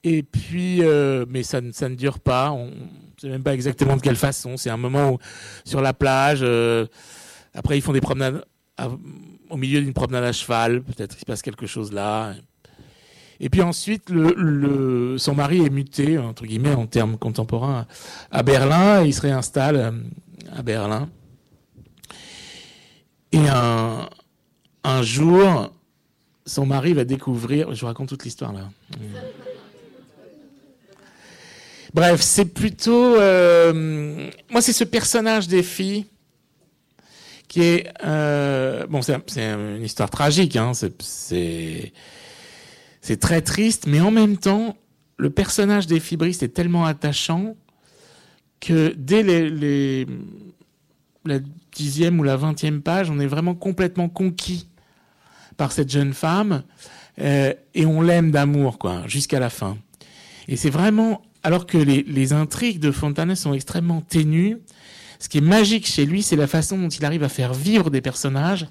Et 0.02 0.22
puis, 0.22 0.82
euh, 0.82 1.26
mais 1.28 1.42
ça, 1.42 1.60
ça, 1.72 1.88
ne 1.88 1.94
dure 1.94 2.18
pas. 2.20 2.50
On 2.50 2.66
ne 2.66 2.74
sait 3.20 3.28
même 3.28 3.42
pas 3.42 3.54
exactement 3.54 3.96
de 3.96 4.00
quelle 4.00 4.16
façon. 4.16 4.56
C'est 4.56 4.70
un 4.70 4.76
moment 4.76 5.12
où, 5.12 5.18
sur 5.64 5.80
la 5.80 5.92
plage. 5.92 6.40
Euh, 6.42 6.86
après, 7.56 7.78
ils 7.78 7.82
font 7.82 7.92
des 7.92 8.00
promenades 8.00 8.44
au 9.48 9.56
milieu 9.56 9.80
d'une 9.80 9.94
promenade 9.94 10.24
à 10.24 10.32
cheval. 10.32 10.82
Peut-être 10.82 11.12
qu'il 11.12 11.20
se 11.20 11.24
passe 11.24 11.42
quelque 11.42 11.66
chose 11.66 11.92
là. 11.92 12.34
Et 13.40 13.50
puis 13.50 13.62
ensuite, 13.62 14.08
son 14.08 15.34
mari 15.34 15.64
est 15.64 15.70
muté, 15.70 16.18
entre 16.18 16.46
guillemets, 16.46 16.74
en 16.74 16.86
termes 16.86 17.18
contemporains, 17.18 17.86
à 18.30 18.42
Berlin, 18.42 19.04
et 19.04 19.08
il 19.08 19.14
se 19.14 19.20
réinstalle 19.20 19.76
euh, 19.76 19.90
à 20.56 20.62
Berlin. 20.62 21.08
Et 23.32 23.48
un, 23.48 24.08
un 24.84 25.02
jour, 25.02 25.70
son 26.46 26.64
mari 26.64 26.94
va 26.94 27.04
découvrir, 27.04 27.74
je 27.74 27.80
vous 27.80 27.86
raconte 27.86 28.08
toute 28.08 28.24
l'histoire 28.24 28.52
là. 28.52 28.70
Bref, 31.92 32.20
c'est 32.20 32.46
plutôt, 32.46 33.16
euh, 33.16 34.30
moi 34.50 34.60
c'est 34.60 34.72
ce 34.72 34.84
personnage 34.84 35.48
des 35.48 35.62
filles 35.62 36.06
euh, 38.04 38.86
bon 38.86 39.00
c'est 39.02 39.14
une 39.38 39.82
histoire 39.82 40.10
tragique, 40.10 40.56
hein, 40.56 40.72
c'est 40.74 41.92
très 43.20 43.42
triste, 43.42 43.86
mais 43.86 44.00
en 44.00 44.10
même 44.10 44.36
temps, 44.36 44.76
le 45.16 45.30
personnage 45.30 45.86
des 45.86 46.00
fibristes 46.00 46.42
est 46.42 46.48
tellement 46.48 46.84
attachant 46.84 47.56
que 48.60 48.94
dès 48.96 49.22
la 51.24 51.38
dixième 51.72 52.20
ou 52.20 52.22
la 52.22 52.36
vingtième 52.36 52.82
page, 52.82 53.10
on 53.10 53.18
est 53.20 53.26
vraiment 53.26 53.54
complètement 53.54 54.08
conquis 54.08 54.68
par 55.56 55.72
cette 55.72 55.90
jeune 55.90 56.12
femme 56.12 56.62
euh, 57.20 57.54
et 57.74 57.86
on 57.86 58.02
l'aime 58.02 58.30
d'amour, 58.30 58.78
quoi, 58.78 59.02
jusqu'à 59.06 59.40
la 59.40 59.50
fin. 59.50 59.78
Et 60.48 60.56
c'est 60.56 60.70
vraiment, 60.70 61.22
alors 61.42 61.66
que 61.66 61.78
les, 61.78 62.32
intrigues 62.32 62.80
de 62.80 62.90
Fontana 62.90 63.34
sont 63.34 63.54
extrêmement 63.54 64.00
ténues, 64.00 64.58
ce 65.18 65.28
qui 65.28 65.38
est 65.38 65.42
magique 65.42 65.86
chez 65.86 66.06
lui, 66.06 66.22
c'est 66.22 66.36
la 66.36 66.46
façon 66.46 66.78
dont 66.78 66.88
il 66.88 67.04
arrive 67.04 67.22
à 67.22 67.28
faire 67.28 67.54
vivre 67.54 67.90
des 67.90 68.00
personnages. 68.00 68.66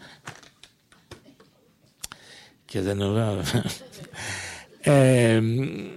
Casanova. 2.67 3.37
Euh, 4.87 5.89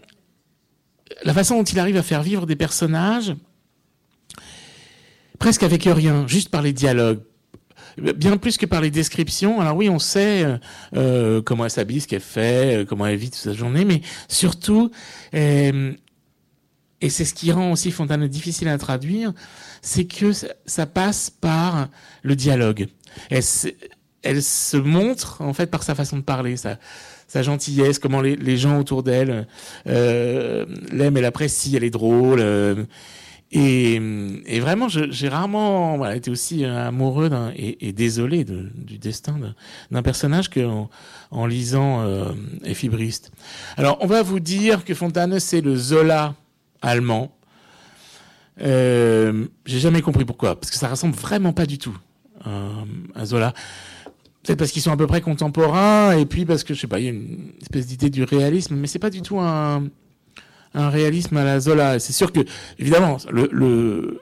la 1.23 1.35
façon 1.35 1.59
dont 1.59 1.63
il 1.63 1.79
arrive 1.79 1.99
à 1.99 2.03
faire 2.03 2.23
vivre 2.23 2.47
des 2.47 2.57
personnages, 2.57 3.37
presque 5.39 5.63
avec 5.63 5.85
rien, 5.85 6.27
juste 6.27 6.49
par 6.49 6.63
les 6.63 6.73
dialogues, 6.73 7.21
bien 7.99 8.39
plus 8.39 8.57
que 8.57 8.65
par 8.65 8.81
les 8.81 8.91
descriptions. 8.91 9.61
Alors 9.61 9.77
oui, 9.77 9.91
on 9.91 9.99
sait 9.99 10.43
euh, 10.43 10.57
euh 10.97 11.43
comment 11.43 11.67
elle 11.67 11.71
s'habille, 11.71 12.01
ce 12.01 12.09
qu'elle 12.09 12.23
fait, 12.23 12.87
comment 12.89 13.07
elle 13.07 13.19
vit 13.19 13.29
toute 13.29 13.39
sa 13.39 13.53
journée, 13.53 13.85
mais 13.85 14.01
surtout, 14.27 14.91
et 17.01 17.11
c'est 17.11 17.25
ce 17.25 17.35
qui 17.35 17.53
rend 17.53 17.73
aussi 17.73 17.91
Fontana 17.91 18.27
difficile 18.27 18.69
à 18.69 18.79
traduire, 18.79 19.33
c'est 19.83 20.05
que 20.05 20.33
ça, 20.33 20.87
passe 20.87 21.31
par 21.31 21.89
le 22.23 22.37
dialogue. 22.37 22.89
Elle, 23.31 23.43
se 24.43 24.77
montre 24.77 25.41
en 25.41 25.53
fait 25.53 25.67
par 25.67 25.83
sa 25.83 25.95
façon 25.95 26.17
de 26.17 26.23
parler. 26.23 26.57
Sa 26.57 27.43
gentillesse, 27.43 27.99
comment 27.99 28.21
les, 28.21 28.57
gens 28.57 28.79
autour 28.79 29.03
d'elle 29.03 29.47
euh, 29.87 30.65
l'aiment 30.91 31.17
et 31.17 31.21
l'apprécient, 31.21 31.77
elle 31.77 31.85
est 31.85 31.91
drôle. 31.91 32.41
Euh, 32.41 32.85
et, 33.51 34.61
vraiment, 34.61 34.89
j'ai 34.89 35.29
rarement 35.29 36.05
été 36.11 36.31
aussi 36.31 36.65
amoureux 36.65 37.31
et, 37.57 37.93
désolé 37.93 38.45
du 38.45 38.99
destin 38.99 39.37
d'un 39.91 40.03
personnage 40.03 40.51
qu'en 40.51 40.91
en 41.31 41.47
lisant 41.47 42.03
euh, 42.03 42.33
Effibriste. 42.65 43.31
Alors, 43.77 43.99
on 44.01 44.07
va 44.07 44.23
vous 44.23 44.41
dire 44.41 44.85
que 44.85 44.95
Fontane, 44.95 45.41
c'est 45.41 45.61
le 45.61 45.77
Zola 45.77 46.35
allemand. 46.83 47.38
Euh, 48.61 49.47
J'ai 49.67 49.79
jamais 49.79 50.03
compris 50.03 50.25
pourquoi, 50.25 50.59
parce 50.59 50.71
que 50.71 50.77
ça 50.77 50.89
ressemble 50.89 51.15
vraiment 51.15 51.53
pas 51.53 51.67
du 51.67 51.79
tout 51.79 51.97
à 53.15 53.27
Zola. 53.27 53.53
Peut-être 54.43 54.59
parce 54.59 54.71
qu'ils 54.71 54.81
sont 54.81 54.93
à 54.93 54.97
peu 54.97 55.07
près 55.07 55.21
contemporains, 55.21 56.13
et 56.13 56.25
puis 56.25 56.47
parce 56.47 56.65
que, 56.65 56.73
je 56.73 56.81
sais 56.81 56.87
pas, 56.87 57.01
il 57.01 57.05
y 57.05 57.09
a 57.09 57.11
une 57.11 57.53
espèce 57.61 57.87
d'idée 57.87 58.09
du 58.09 58.25
réalisme, 58.25 58.77
mais 58.77 58.87
c'est 58.87 58.99
pas 58.99 59.11
du 59.11 59.21
tout 59.21 59.39
un, 59.39 59.83
réalisme 60.75 61.37
à 61.37 61.45
la 61.45 61.61
Zola. 61.61 61.99
C'est 61.99 62.13
sûr 62.13 62.33
que, 62.33 62.41
évidemment, 62.79 63.19
le, 63.31 64.21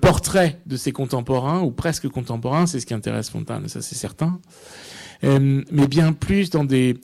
portrait 0.00 0.58
de 0.66 0.76
ses 0.76 0.90
contemporains, 0.90 1.60
ou 1.60 1.70
presque 1.70 2.08
contemporains, 2.08 2.66
c'est 2.66 2.80
ce 2.80 2.86
qui 2.86 2.94
intéresse 2.94 3.30
Fontane, 3.30 3.68
ça 3.68 3.82
c'est 3.82 3.94
certain. 3.94 4.40
Euh, 5.22 5.62
mais 5.70 5.86
bien 5.86 6.12
plus 6.12 6.50
dans 6.50 6.64
des, 6.64 6.98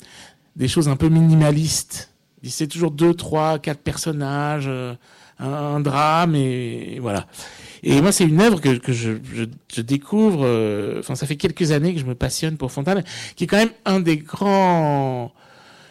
choses 0.66 0.88
un 0.88 0.96
peu 0.96 1.08
minimalistes. 1.08 2.12
C'est 2.42 2.66
toujours 2.66 2.90
deux, 2.90 3.14
trois, 3.14 3.60
quatre 3.60 3.82
personnages, 3.82 4.66
euh, 4.66 4.94
un, 5.42 5.80
drame, 5.80 6.34
et 6.34 6.98
voilà. 7.00 7.26
Et 7.82 8.00
moi, 8.00 8.12
c'est 8.12 8.24
une 8.24 8.40
œuvre 8.40 8.60
que, 8.60 8.92
je, 8.92 9.80
découvre. 9.80 10.42
Euh, 10.44 11.00
enfin, 11.00 11.16
ça 11.16 11.26
fait 11.26 11.36
quelques 11.36 11.72
années 11.72 11.92
que 11.94 12.00
je 12.00 12.04
me 12.04 12.14
passionne 12.14 12.56
pour 12.56 12.70
Fontane, 12.70 13.02
qui 13.34 13.44
est 13.44 13.46
quand 13.46 13.56
même 13.56 13.72
un 13.84 13.98
des 13.98 14.18
grands, 14.18 15.32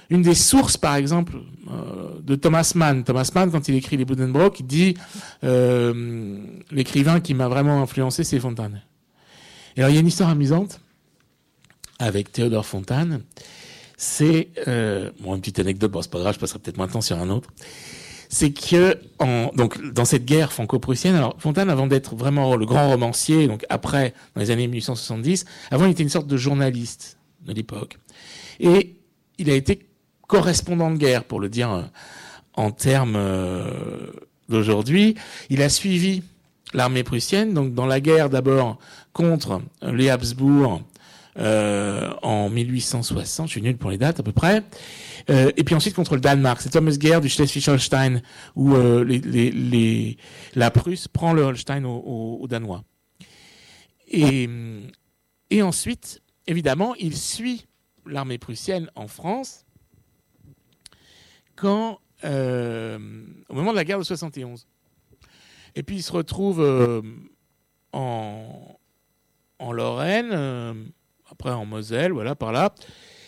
une 0.10 0.22
des 0.22 0.36
sources, 0.36 0.78
par 0.78 0.96
exemple, 0.96 1.34
euh, 1.70 2.20
de 2.24 2.36
Thomas 2.36 2.72
Mann. 2.76 3.04
Thomas 3.04 3.30
Mann, 3.36 3.52
quand 3.52 3.68
il 3.68 3.76
écrit 3.76 3.98
les 3.98 4.06
Buddenbrook, 4.06 4.62
il 4.62 4.68
dit 4.68 4.94
euh, 5.44 6.38
l'écrivain 6.72 7.20
qui 7.20 7.34
m'a 7.34 7.50
vraiment 7.50 7.82
influencé, 7.82 8.24
c'est 8.24 8.40
Fontane. 8.40 8.82
Et 9.76 9.82
alors, 9.82 9.90
il 9.90 9.96
y 9.96 9.98
a 9.98 10.02
une 10.02 10.08
histoire 10.08 10.30
amusante 10.30 10.80
avec 12.00 12.32
Théodore 12.32 12.66
Fontane. 12.66 13.22
C'est 13.98 14.50
bon, 15.20 15.36
une 15.36 15.42
petite 15.42 15.60
anecdote. 15.60 15.92
Bon, 15.92 16.02
c'est 16.02 16.10
pas 16.10 16.20
grave, 16.20 16.36
je 16.36 16.40
passerai 16.40 16.60
peut-être 16.60 16.78
moins 16.78 16.88
de 16.88 16.94
temps 16.94 17.02
sur 17.02 17.20
un 17.20 17.30
autre 17.30 17.50
c'est 18.32 18.52
que 18.52 18.98
donc 19.54 19.80
dans 19.92 20.06
cette 20.06 20.24
guerre 20.24 20.54
franco-prussienne, 20.54 21.16
alors 21.16 21.36
Fontane 21.38 21.70
avant 21.70 21.86
d'être 21.86 22.16
vraiment 22.16 22.56
le 22.56 22.66
grand 22.66 22.90
romancier, 22.90 23.48
donc 23.48 23.66
après 23.70 24.14
dans 24.36 24.42
les 24.42 24.52
années 24.52 24.68
1870, 24.68 25.46
avant 25.70 25.86
il 25.86 25.92
était 25.92 26.04
une 26.04 26.10
sorte 26.10 26.28
de 26.28 26.38
journaliste 26.38 27.18
de 27.42 27.52
l'époque, 27.52 28.00
et 28.62 28.96
il 29.38 29.50
a 29.50 29.54
été 29.54 29.86
correspondant 30.28 30.90
de 30.90 30.98
guerre 30.98 31.26
pour 31.26 31.42
le 31.42 31.50
dire 31.50 31.72
euh, 31.72 31.84
en 32.54 32.72
termes 32.72 33.18
euh, 33.18 34.12
d'aujourd'hui. 34.48 35.16
Il 35.50 35.62
a 35.62 35.68
suivi 35.68 36.24
l'armée 36.74 37.04
prussienne, 37.04 37.54
donc 37.54 37.74
dans 37.74 37.86
la 37.86 38.00
guerre 38.00 38.30
d'abord 38.30 38.80
contre 39.12 39.62
les 39.82 40.10
Habsbourg 40.10 40.82
euh, 41.38 42.14
en 42.22 42.50
1860, 42.50 43.48
je 43.48 43.52
suis 43.52 43.62
nul 43.62 43.78
pour 43.78 43.92
les 43.92 43.98
dates 43.98 44.20
à 44.20 44.24
peu 44.24 44.32
près. 44.32 44.64
Euh, 45.30 45.52
et 45.56 45.64
puis 45.64 45.76
ensuite 45.76 45.96
contre 45.96 46.16
le 46.16 46.22
Danemark, 46.22 46.62
cette 46.62 46.74
fameuse 46.74 47.00
guerre 47.00 47.22
du 47.22 47.30
Schleswig-Holstein 47.30 48.22
où 48.56 48.76
euh, 48.76 50.14
la 50.56 50.72
Prusse 50.72 51.08
prend 51.08 51.34
le 51.34 51.44
Holstein 51.44 51.86
aux, 51.86 52.46
Danois. 52.50 52.84
Et, 54.08 54.50
et 55.50 55.62
ensuite, 55.62 56.22
évidemment, 56.48 56.96
il 56.96 57.16
suit 57.16 57.68
l'armée 58.06 58.38
prussienne 58.38 58.90
en 58.96 59.08
France 59.08 59.66
quand, 61.56 62.00
au 62.24 63.54
moment 63.54 63.72
de 63.72 63.78
la 63.78 63.86
guerre 63.86 64.00
de 64.00 64.04
71. 64.04 64.68
Et 65.76 65.84
puis 65.84 65.98
il 65.98 66.02
se 66.02 66.12
retrouve 66.12 66.60
en, 67.94 68.78
en 69.60 69.72
Lorraine, 69.72 70.92
après 71.32 71.52
en 71.52 71.66
Moselle, 71.66 72.12
voilà, 72.12 72.36
par 72.36 72.52
là. 72.52 72.74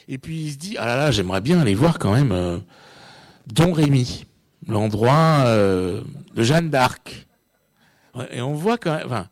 Et 0.07 0.17
puis 0.17 0.45
il 0.45 0.51
se 0.51 0.57
dit, 0.57 0.75
ah 0.77 0.85
là 0.85 0.97
là, 0.97 1.11
j'aimerais 1.11 1.41
bien 1.41 1.59
aller 1.59 1.75
voir 1.75 1.97
quand 1.97 2.13
même 2.13 2.31
euh, 2.31 2.59
Don 3.47 3.73
Rémy. 3.73 4.25
l'endroit 4.67 5.45
de 5.45 6.03
Jeanne 6.43 6.69
d'Arc. 6.69 7.27
Et 8.31 8.41
on 8.41 8.53
voit 8.53 8.77
quand 8.77 8.95
même, 8.95 9.05
enfin, 9.05 9.27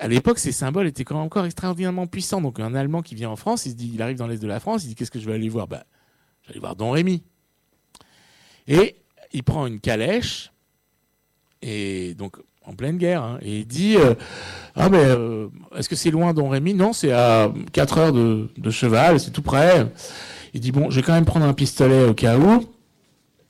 à 0.00 0.08
l'époque, 0.08 0.38
ces 0.38 0.52
symboles 0.52 0.86
étaient 0.86 1.04
quand 1.04 1.16
même 1.16 1.24
encore 1.24 1.44
extraordinairement 1.44 2.06
puissants. 2.06 2.40
Donc, 2.40 2.60
un 2.60 2.74
Allemand 2.74 3.02
qui 3.02 3.14
vient 3.14 3.30
en 3.30 3.36
France, 3.36 3.66
il 3.66 3.70
se 3.72 3.76
dit, 3.76 3.90
il 3.92 4.02
arrive 4.02 4.16
dans 4.16 4.26
l'est 4.26 4.40
de 4.40 4.46
la 4.46 4.60
France, 4.60 4.84
il 4.84 4.88
dit, 4.88 4.94
qu'est-ce 4.94 5.10
que 5.10 5.18
je 5.18 5.26
vais 5.26 5.34
aller 5.34 5.48
voir? 5.48 5.66
Bah, 5.66 5.84
Je 6.42 6.48
vais 6.48 6.52
aller 6.52 6.60
voir 6.60 6.76
Don 6.76 6.90
Rémy. 6.90 7.22
Et 8.66 8.96
il 9.32 9.42
prend 9.42 9.66
une 9.66 9.80
calèche, 9.80 10.52
et 11.60 12.14
donc 12.14 12.36
en 12.66 12.74
pleine 12.74 12.96
guerre, 12.96 13.22
hein, 13.22 13.38
et 13.42 13.58
il 13.58 13.66
dit, 13.66 13.96
euh, 13.96 14.14
ah 14.74 14.88
mais 14.88 15.04
euh, 15.04 15.48
est-ce 15.76 15.88
que 15.88 15.96
c'est 15.96 16.10
loin 16.10 16.32
Don 16.32 16.48
Rémy 16.48 16.74
Non, 16.74 16.92
c'est 16.92 17.12
à 17.12 17.52
4 17.72 17.98
heures 17.98 18.12
de, 18.12 18.48
cheval, 18.70 19.20
c'est 19.20 19.30
tout 19.30 19.42
près. 19.42 19.86
Il 20.54 20.60
dit, 20.60 20.72
bon, 20.72 20.90
je 20.90 20.96
vais 20.96 21.02
quand 21.02 21.12
même 21.12 21.26
prendre 21.26 21.46
un 21.46 21.52
pistolet 21.52 22.04
au 22.04 22.14
cas 22.14 22.38
où. 22.38 22.64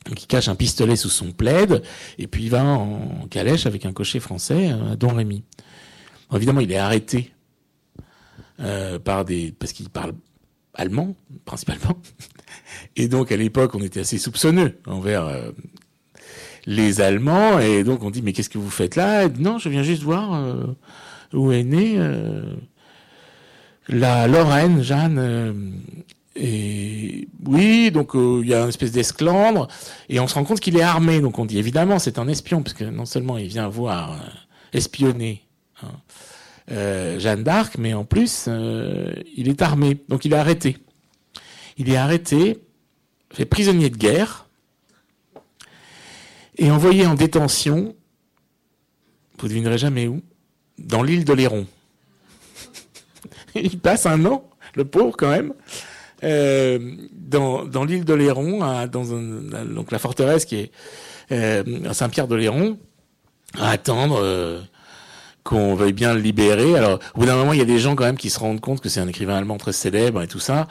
Donc 0.07 0.23
il 0.23 0.27
cache 0.27 0.49
un 0.49 0.55
pistolet 0.55 0.97
sous 0.97 1.09
son 1.09 1.33
plaid, 1.33 1.83
et 2.19 2.27
puis 2.27 2.45
il 2.45 2.51
va 2.51 2.63
en 2.63 3.27
calèche 3.31 3.65
avec 3.65 3.87
un 3.87 3.93
cocher 3.93 4.21
français 4.21 4.71
à 4.71 4.97
Don 4.97 5.15
Rémy 5.15 5.45
évidemment, 6.37 6.61
il 6.61 6.73
est 6.73 6.77
arrêté 6.79 7.33
euh, 8.61 8.99
par 8.99 9.25
des 9.25 9.53
parce 9.59 9.73
qu'il 9.73 9.89
parle 9.89 10.15
allemand 10.75 11.17
principalement. 11.45 11.97
Et 12.97 13.09
donc 13.09 13.33
à 13.33 13.37
l'époque, 13.37 13.75
on 13.75 13.83
était 13.83 14.01
assez 14.01 14.19
soupçonneux 14.19 14.79
envers 14.87 15.27
les 16.67 17.01
Allemands. 17.01 17.59
Et 17.59 17.85
donc 17.85 18.03
on 18.03 18.11
dit 18.11 18.23
mais 18.23 18.33
qu'est-ce 18.33 18.51
que 18.51 18.59
vous 18.59 18.71
faites 18.71 18.97
là? 18.97 19.29
Non, 19.29 19.59
je 19.59 19.69
viens 19.69 19.83
juste 19.83 20.03
voir 20.03 20.35
euh, 20.35 20.67
où 21.33 21.53
est 21.53 21.65
née 21.65 21.99
la 23.89 24.27
Lorraine, 24.27 24.83
Jeanne. 24.83 25.83
et 26.37 27.29
oui, 27.45 27.91
donc 27.91 28.13
il 28.15 28.49
y 28.49 28.55
a 28.55 28.63
une 28.63 28.71
espèce 28.71 28.93
d'esclandre 28.93 29.69
et 30.09 30.21
on 30.21 30.27
se 30.27 30.35
rend 30.35 30.45
compte 30.45 30.61
qu'il 30.61 30.77
est 30.77 30.83
armé. 30.83 31.21
Donc 31.21 31.39
on 31.39 31.45
dit 31.45 31.59
évidemment 31.59 31.99
c'est 31.99 32.19
un 32.19 32.29
espion 32.29 32.63
parce 32.63 32.75
que 32.75 32.85
non 32.85 33.05
seulement 33.05 33.37
il 33.37 33.49
vient 33.49 33.69
voir 33.69 34.19
espionner 34.73 35.45
Hein. 35.83 35.93
Euh, 36.71 37.19
Jeanne 37.19 37.45
d'Arc, 37.45 37.77
mais 37.79 37.95
en 37.95 38.05
plus, 38.05 38.47
euh, 38.49 39.13
il 39.37 39.49
est 39.49 39.61
armé, 39.63 39.99
donc 40.09 40.25
il 40.25 40.33
est 40.33 40.37
arrêté. 40.37 40.79
Il 41.77 41.91
est 41.91 41.97
arrêté, 41.97 42.59
fait 43.31 43.45
prisonnier 43.45 43.91
de 43.91 43.97
guerre, 43.97 44.47
et 46.57 46.71
envoyé 46.71 47.07
en 47.07 47.15
détention, 47.15 47.95
vous 49.39 49.49
devinerez 49.49 49.79
jamais 49.79 50.07
où, 50.07 50.23
dans 50.79 51.03
l'île 51.03 51.25
de 51.25 51.33
Léron. 51.33 51.67
il 53.55 53.79
passe 53.79 54.07
un 54.07 54.25
an, 54.25 54.49
le 54.75 54.85
pauvre 54.85 55.17
quand 55.17 55.31
même, 55.31 55.53
euh, 56.23 56.79
dans, 57.13 57.65
dans 57.65 57.85
l'île 57.85 58.05
de 58.05 58.15
Léron, 58.15 58.87
dans 58.87 59.15
un, 59.15 59.65
donc 59.65 59.91
la 59.91 59.99
forteresse 59.99 60.45
qui 60.45 60.57
est 60.57 60.73
à 61.31 61.95
Saint-Pierre 61.95 62.29
de 62.29 62.37
Léron, 62.37 62.79
à 63.59 63.71
attendre 63.71 64.65
qu'on 65.45 65.75
veuille 65.75 65.93
bien 65.93 66.15
le 66.15 66.21
libérer. 66.21 66.77
Alors, 66.77 66.99
au 67.15 67.21
bout 67.21 67.27
d'un 67.27 67.37
moment, 67.37 67.53
il 67.53 67.59
y 67.59 67.63
a 67.63 67.67
des 67.67 67.79
gens 67.79 67.95
quand 67.95 68.05
même 68.05 68.17
qui 68.17 68.31
se 68.31 68.41
rendent 68.41 68.61
compte 68.61 68.81
que 68.81 68.89
c'est 68.89 69.01
un 69.01 69.09
écrivain 69.09 69.37
allemand 69.37 69.59
très 69.59 69.73
célèbre 69.73 70.23
et 70.23 70.27
tout 70.27 70.41
ça, 70.41 70.67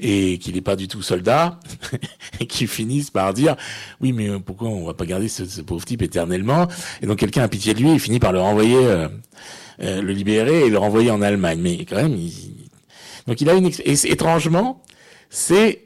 et 0.00 0.38
qu'il 0.38 0.54
n'est 0.54 0.60
pas 0.60 0.76
du 0.76 0.88
tout 0.88 1.02
soldat, 1.02 1.58
et 2.40 2.46
qui 2.46 2.66
finissent 2.66 3.10
par 3.10 3.34
dire, 3.34 3.56
oui, 4.00 4.12
mais 4.12 4.28
pourquoi 4.40 4.68
on 4.68 4.86
va 4.86 4.94
pas 4.94 5.06
garder 5.06 5.28
ce, 5.28 5.60
pauvre 5.60 5.84
type 5.84 6.02
éternellement? 6.02 6.68
Et 7.02 7.06
donc, 7.06 7.18
quelqu'un 7.18 7.42
a 7.42 7.48
pitié 7.48 7.74
de 7.74 7.80
lui, 7.80 7.92
il 7.92 8.00
finit 8.00 8.18
par 8.18 8.32
le 8.32 8.40
renvoyer, 8.40 8.76
euh, 8.76 9.08
euh, 9.82 10.02
le 10.02 10.12
libérer 10.12 10.66
et 10.66 10.70
le 10.70 10.78
renvoyer 10.78 11.10
en 11.10 11.22
Allemagne. 11.22 11.60
Mais 11.60 11.84
quand 11.84 11.96
même, 11.96 12.14
il... 12.14 12.32
donc 13.26 13.40
il 13.40 13.48
a 13.48 13.54
une... 13.54 13.70
Et 13.84 13.94
étrangement, 14.10 14.82
c'est 15.30 15.82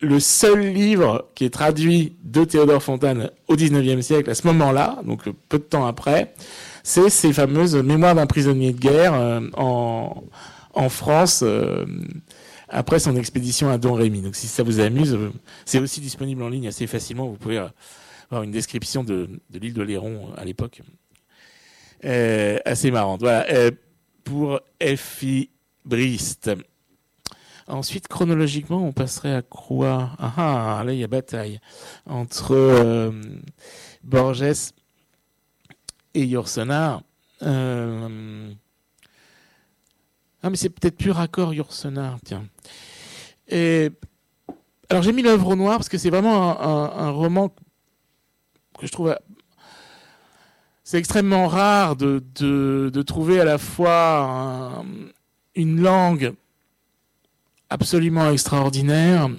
le 0.00 0.20
seul 0.20 0.60
livre 0.72 1.30
qui 1.34 1.44
est 1.44 1.50
traduit 1.50 2.16
de 2.22 2.44
Théodore 2.44 2.82
Fontane 2.82 3.30
au 3.48 3.56
19e 3.56 4.02
siècle, 4.02 4.30
à 4.30 4.34
ce 4.34 4.46
moment-là, 4.48 4.98
donc 5.04 5.22
peu 5.48 5.58
de 5.58 5.62
temps 5.62 5.86
après, 5.86 6.34
c'est 6.82 7.08
ces 7.08 7.32
fameuses 7.32 7.76
mémoires 7.76 8.14
d'un 8.14 8.26
prisonnier 8.26 8.72
de 8.72 8.78
guerre 8.78 9.14
euh, 9.14 9.40
en, 9.56 10.22
en 10.74 10.88
France 10.88 11.42
euh, 11.44 11.84
après 12.74 12.98
son 12.98 13.16
expédition 13.16 13.70
à 13.70 13.78
Don 13.78 13.94
Rémy. 13.94 14.20
Donc 14.20 14.34
si 14.34 14.48
ça 14.48 14.62
vous 14.62 14.80
amuse, 14.80 15.14
euh, 15.14 15.32
c'est 15.64 15.78
aussi 15.78 16.00
disponible 16.00 16.42
en 16.42 16.48
ligne 16.48 16.68
assez 16.68 16.86
facilement. 16.86 17.26
Vous 17.28 17.36
pouvez 17.36 17.58
avoir 18.30 18.42
une 18.42 18.50
description 18.50 19.04
de, 19.04 19.28
l'île 19.52 19.74
de 19.74 19.82
Léron 19.82 20.32
à 20.36 20.44
l'époque. 20.44 20.82
assez 22.02 22.90
marrante. 22.90 23.20
Voilà. 23.20 23.46
pour 24.24 24.60
Effie 24.80 25.50
Brist. 25.84 26.50
Ensuite, 27.66 28.08
chronologiquement, 28.08 28.84
on 28.86 28.92
passerait 28.92 29.34
à 29.34 29.42
quoi 29.42 30.10
Ah, 30.18 30.78
ah 30.80 30.84
là, 30.84 30.92
il 30.92 30.98
y 30.98 31.04
a 31.04 31.06
bataille 31.06 31.60
entre 32.06 33.12
Borges 34.02 34.72
et 36.14 36.24
Yourcenar. 36.24 37.02
Euh... 37.42 38.52
Ah, 40.44 40.50
mais 40.50 40.56
c'est 40.58 40.68
peut-être 40.68 40.98
plus 40.98 41.10
raccord 41.10 41.54
Yourcenar, 41.54 42.18
tiens. 42.22 42.44
Alors 44.90 45.02
j'ai 45.02 45.12
mis 45.12 45.22
l'œuvre 45.22 45.48
au 45.48 45.56
noir 45.56 45.78
parce 45.78 45.88
que 45.88 45.96
c'est 45.96 46.10
vraiment 46.10 46.60
un, 46.60 47.10
roman 47.10 47.48
que 48.78 48.86
je 48.86 48.92
trouve 48.92 49.16
c'est 50.82 50.98
extrêmement 50.98 51.46
rare 51.46 51.96
de, 51.96 53.02
trouver 53.06 53.40
à 53.40 53.46
la 53.46 53.56
fois 53.56 54.84
une 55.54 55.80
langue 55.80 56.34
absolument 57.70 58.30
extraordinaire, 58.30 59.30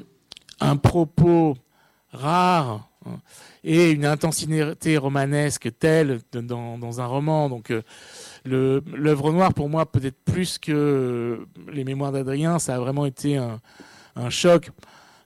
un 0.59 0.75
propos 0.75 1.55
rare, 2.13 2.89
et 3.63 3.91
une 3.91 4.05
intensité 4.05 4.97
romanesque 4.97 5.69
telle 5.79 6.19
dans, 6.31 7.01
un 7.01 7.05
roman. 7.05 7.49
Donc 7.49 7.71
euh, 7.71 7.81
l'œuvre 8.45 9.31
noire, 9.31 9.53
pour 9.53 9.69
moi, 9.69 9.85
peut-être 9.85 10.23
plus 10.23 10.57
que 10.57 11.45
les 11.71 11.83
mémoires 11.83 12.11
d'Adrien, 12.11 12.59
ça 12.59 12.75
a 12.75 12.79
vraiment 12.79 13.05
été 13.05 13.37
un, 13.37 13.59
choc. 14.29 14.69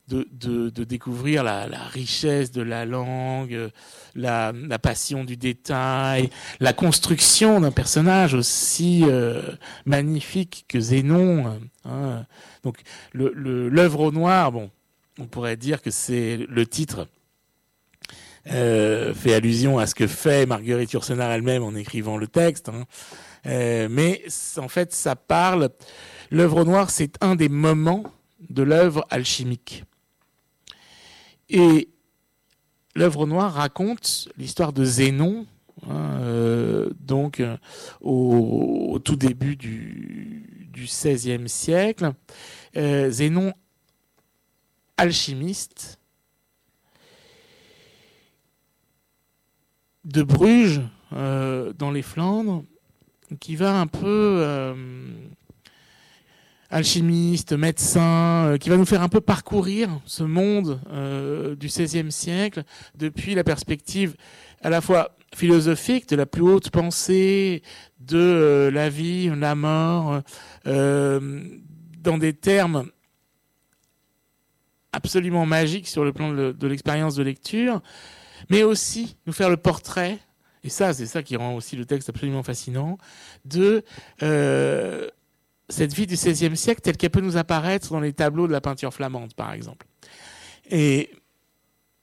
De, 0.08 0.70
découvrir 0.86 1.44
la, 1.44 1.68
richesse 1.92 2.52
de 2.52 2.64
la 2.64 2.84
langue, 2.84 3.70
la, 4.16 4.52
la, 4.52 4.80
passion 4.80 5.24
du 5.24 5.38
détail, 5.38 6.32
la 6.60 6.74
construction 6.74 7.60
d'un 7.60 7.70
personnage 7.70 8.34
aussi 8.34 9.04
euh, 9.04 9.44
magnifique 9.86 10.66
que 10.68 10.80
Zénon. 10.80 11.60
Hein. 11.86 12.26
Donc 12.64 12.78
l'œuvre 13.14 14.06
le, 14.06 14.12
noir, 14.12 14.52
bon, 14.52 14.72
on 15.20 15.26
pourrait 15.26 15.58
dire 15.58 15.80
que 15.84 15.92
c'est 15.92 16.40
le 16.50 16.66
titre 16.66 17.08
euh, 18.48 19.14
fait 19.14 19.34
allusion 19.34 19.80
à 19.80 19.86
ce 19.86 19.94
que 19.94 20.08
fait 20.08 20.46
Marguerite 20.46 20.94
Yourcenar 20.94 21.32
elle-même 21.32 21.64
en 21.64 21.76
écrivant 21.76 22.18
le 22.18 22.28
texte. 22.28 22.70
Hein. 22.70 22.86
Euh, 23.46 23.88
mais 23.90 24.24
en 24.58 24.68
fait, 24.68 24.94
ça 24.94 25.16
parle. 25.16 25.70
L'œuvre 26.32 26.64
noire, 26.64 26.90
c'est 26.90 27.14
un 27.22 27.36
des 27.36 27.50
moments 27.50 28.04
de 28.50 28.64
l'œuvre 28.64 29.06
alchimique. 29.10 29.84
Et 31.50 31.90
l'œuvre 32.96 33.26
noire 33.26 33.54
raconte 33.54 34.30
l'histoire 34.38 34.72
de 34.72 34.86
Zénon, 34.86 35.46
hein, 35.88 36.20
euh, 36.22 36.90
donc 37.00 37.42
au, 38.02 39.00
tout 39.04 39.16
début 39.16 39.56
du 39.56 40.70
XVIe 40.74 41.50
siècle. 41.50 42.14
Zénon, 42.76 43.54
alchimiste, 44.98 45.99
de 50.10 50.24
Bruges, 50.24 50.82
euh, 51.14 51.72
dans 51.78 51.92
les 51.92 52.02
Flandres, 52.02 52.64
qui 53.40 53.56
va 53.56 53.80
un 53.80 53.86
peu 53.86 54.42
euh, 54.42 54.74
alchimiste, 56.72 57.54
médecin, 57.54 58.46
euh, 58.48 58.58
qui 58.58 58.70
va 58.70 58.78
nous 58.78 58.86
faire 58.86 59.04
un 59.04 59.10
peu 59.10 59.22
parcourir 59.22 59.90
ce 60.06 60.24
monde 60.24 60.80
du 61.60 61.68
XVIe 61.68 62.12
siècle 62.12 62.64
depuis 62.96 63.36
la 63.36 63.44
perspective 63.44 64.16
à 64.62 64.70
la 64.70 64.82
fois 64.82 65.16
philosophique 65.36 66.10
de 66.10 66.16
la 66.16 66.26
plus 66.26 66.42
haute 66.42 66.72
pensée 66.72 67.62
de 68.00 68.70
la 68.74 68.90
vie, 68.90 69.30
la 69.36 69.54
mort, 69.54 70.22
dans 70.66 72.18
des 72.18 72.34
termes 72.34 72.90
absolument 74.92 75.46
magiques 75.46 75.88
sur 75.88 76.04
le 76.04 76.14
plan 76.14 76.34
de 76.34 76.68
l'expérience 76.68 77.14
de 77.14 77.22
lecture, 77.22 77.82
mais 78.50 78.64
aussi 78.64 79.18
nous 79.26 79.34
faire 79.34 79.50
le 79.50 79.58
portrait, 79.58 80.20
et 80.64 80.70
ça, 80.70 80.94
c'est 80.94 81.06
ça 81.06 81.24
qui 81.24 81.36
rend 81.36 81.56
aussi 81.56 81.76
le 81.76 81.86
texte 81.86 82.10
absolument 82.10 82.44
fascinant, 82.44 82.98
de 83.46 83.84
euh, 84.24 85.08
cette 85.70 85.94
vie 85.94 86.08
du 86.08 86.16
XVIe 86.16 86.58
siècle 86.58 86.82
telle 86.82 86.98
qu'elle 86.98 87.12
peut 87.12 87.22
nous 87.22 87.38
apparaître 87.38 87.92
dans 87.92 88.00
les 88.00 88.14
tableaux 88.14 88.48
de 88.48 88.52
la 88.52 88.62
peinture 88.62 88.94
flamande, 88.94 89.34
par 89.36 89.54
exemple. 89.54 89.86
Et 90.70 91.12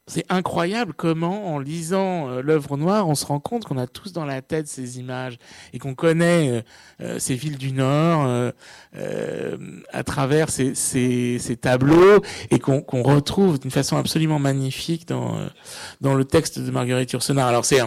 c'est 0.09 0.25
incroyable 0.29 0.93
comment, 0.95 1.53
en 1.53 1.59
lisant 1.59 2.29
euh, 2.29 2.41
l'œuvre 2.41 2.77
noire, 2.77 3.09
on 3.09 3.17
se 3.17 3.27
rend 3.27 3.41
compte 3.41 3.65
qu'on 3.65 3.77
a 3.77 3.89
tous 3.89 4.13
dans 4.13 4.25
la 4.25 4.41
tête 4.41 4.69
ces 4.69 5.01
images 5.01 5.37
et 5.73 5.81
qu'on 5.81 5.97
connaît 5.97 6.49
euh, 6.49 6.63
euh, 7.01 7.19
ces 7.19 7.35
villes 7.35 7.59
du 7.59 7.73
Nord 7.73 8.53
à 8.95 10.05
travers 10.05 10.49
ces, 10.49 11.59
tableaux 11.61 12.23
et 12.51 12.61
qu'on 12.61 13.03
retrouve 13.03 13.59
d'une 13.59 13.73
façon 13.73 13.97
absolument 13.97 14.39
magnifique 14.39 15.09
dans 15.09 16.15
le 16.15 16.25
texte 16.25 16.61
de 16.61 16.71
Marguerite 16.71 17.11
Yourcenar. 17.13 17.49
Alors 17.49 17.65
c'est 17.65 17.81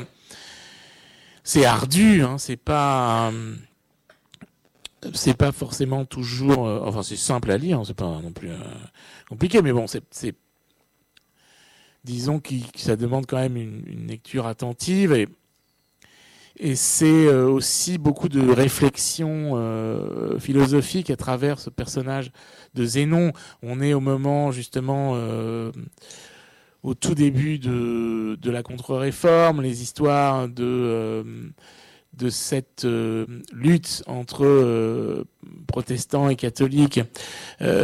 c'est 1.44 1.66
ardu, 1.66 2.22
hein, 2.22 2.38
c'est 2.38 2.58
pas 2.58 3.32
c'est 5.14 5.36
pas 5.38 5.54
forcément 5.54 6.04
toujours, 6.04 6.64
enfin 6.86 7.02
c'est 7.02 7.16
simple 7.16 7.50
à 7.52 7.58
lire, 7.58 7.82
c'est 7.86 7.96
pas 7.96 8.20
non 8.22 8.32
plus 8.32 8.50
compliqué, 9.30 9.62
mais 9.62 9.72
bon 9.72 9.86
c'est 9.88 10.36
disons 12.04 12.40
que 12.40 12.54
ça 12.76 12.96
demande 12.96 13.26
quand 13.26 13.38
même 13.38 13.58
une, 13.58 14.08
lecture 14.08 14.48
attentive 14.48 15.14
et, 15.14 15.28
c'est 16.76 17.28
euh, 17.28 17.48
aussi 17.48 17.98
beaucoup 17.98 18.28
de 18.28 18.42
réflexion 18.52 19.52
euh, 19.54 20.38
philosophique 20.40 21.10
à 21.10 21.16
travers 21.16 21.58
ce 21.58 21.70
personnage 21.70 22.32
de 22.74 22.84
Zénon. 22.84 23.32
On 23.64 23.80
est 23.80 23.94
au 23.94 24.02
moment 24.02 24.52
justement 24.52 25.14
euh, 25.16 25.72
au 26.84 26.96
tout 26.96 27.16
début 27.16 27.60
de 27.60 28.52
la 28.52 28.62
contre-réforme, 28.62 29.62
les 29.62 29.82
histoires 29.82 30.50
de 30.50 31.24
de 32.14 32.30
cette 32.30 32.86
lutte 33.54 34.04
entre 34.08 35.26
protestants 35.68 36.30
et 36.30 36.36
catholiques 36.36 37.00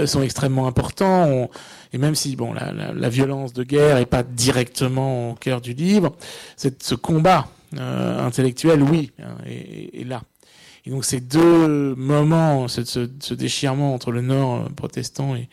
sont 0.06 0.22
extrêmement 0.22 0.68
importants. 0.68 1.50
Et 1.94 1.98
même 1.98 2.16
si 2.16 2.36
bon, 2.36 2.54
la, 2.54 3.10
violence 3.10 3.54
de 3.54 3.64
guerre 3.64 3.98
est 3.98 4.06
pas 4.06 4.24
directement 4.24 5.32
au 5.32 5.34
cœur 5.36 5.62
du 5.62 5.74
livre, 5.74 6.16
ce 6.58 6.96
combat 6.96 7.48
euh, 7.78 8.26
intellectuel, 8.26 8.84
oui, 8.84 9.12
hein, 9.20 9.38
est, 9.46 10.02
est, 10.02 10.04
là. 10.04 10.22
Et 10.86 10.92
donc 10.92 11.04
ces 11.04 11.20
deux 11.20 11.96
moments, 11.96 12.68
ce, 12.68 13.34
déchirement 13.34 13.94
entre 13.94 14.12
le 14.12 14.22
nord 14.22 14.56
euh, 14.56 14.70
protestant 14.70 15.36
et, 15.36 15.50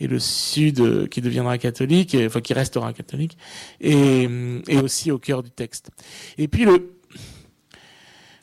le 0.00 0.18
sud 0.18 0.80
euh, 0.80 1.06
qui 1.06 1.20
deviendra 1.20 1.56
catholique, 1.56 2.16
enfin 2.26 2.40
qui 2.40 2.52
restera 2.52 2.92
catholique, 2.92 3.38
et, 3.80 4.28
et 4.66 4.78
aussi 4.78 5.10
au 5.10 5.18
cœur 5.18 5.42
du 5.42 5.50
texte. 5.50 5.90
Et 6.36 6.48
puis 6.48 6.64
le, 6.64 6.96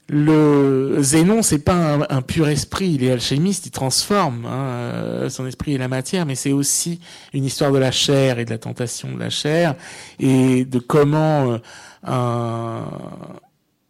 le 0.09 0.97
Zénon, 1.01 1.43
c'est 1.43 1.59
pas 1.59 1.99
un, 2.09 2.21
pur 2.23 2.49
esprit, 2.49 2.93
il 2.93 3.03
est 3.03 3.11
alchimiste, 3.11 3.67
il 3.67 3.71
transforme 3.71 4.45
hein, 4.45 4.65
euh, 4.65 5.29
son 5.29 5.45
esprit 5.45 5.75
et 5.75 5.77
la 5.77 5.87
matière, 5.87 6.25
mais 6.25 6.33
c'est 6.33 6.51
aussi 6.51 6.99
une 7.31 7.45
histoire 7.45 7.71
de 7.71 7.77
la 7.77 7.91
chair 7.91 8.39
et 8.39 8.45
de 8.45 8.49
la 8.49 8.57
tentation 8.57 9.11
de 9.11 9.19
la 9.19 9.29
chair 9.29 9.75
et 10.19 10.65
de 10.65 10.79
comment 10.79 11.51
euh, 11.51 11.57
un, 12.03 12.85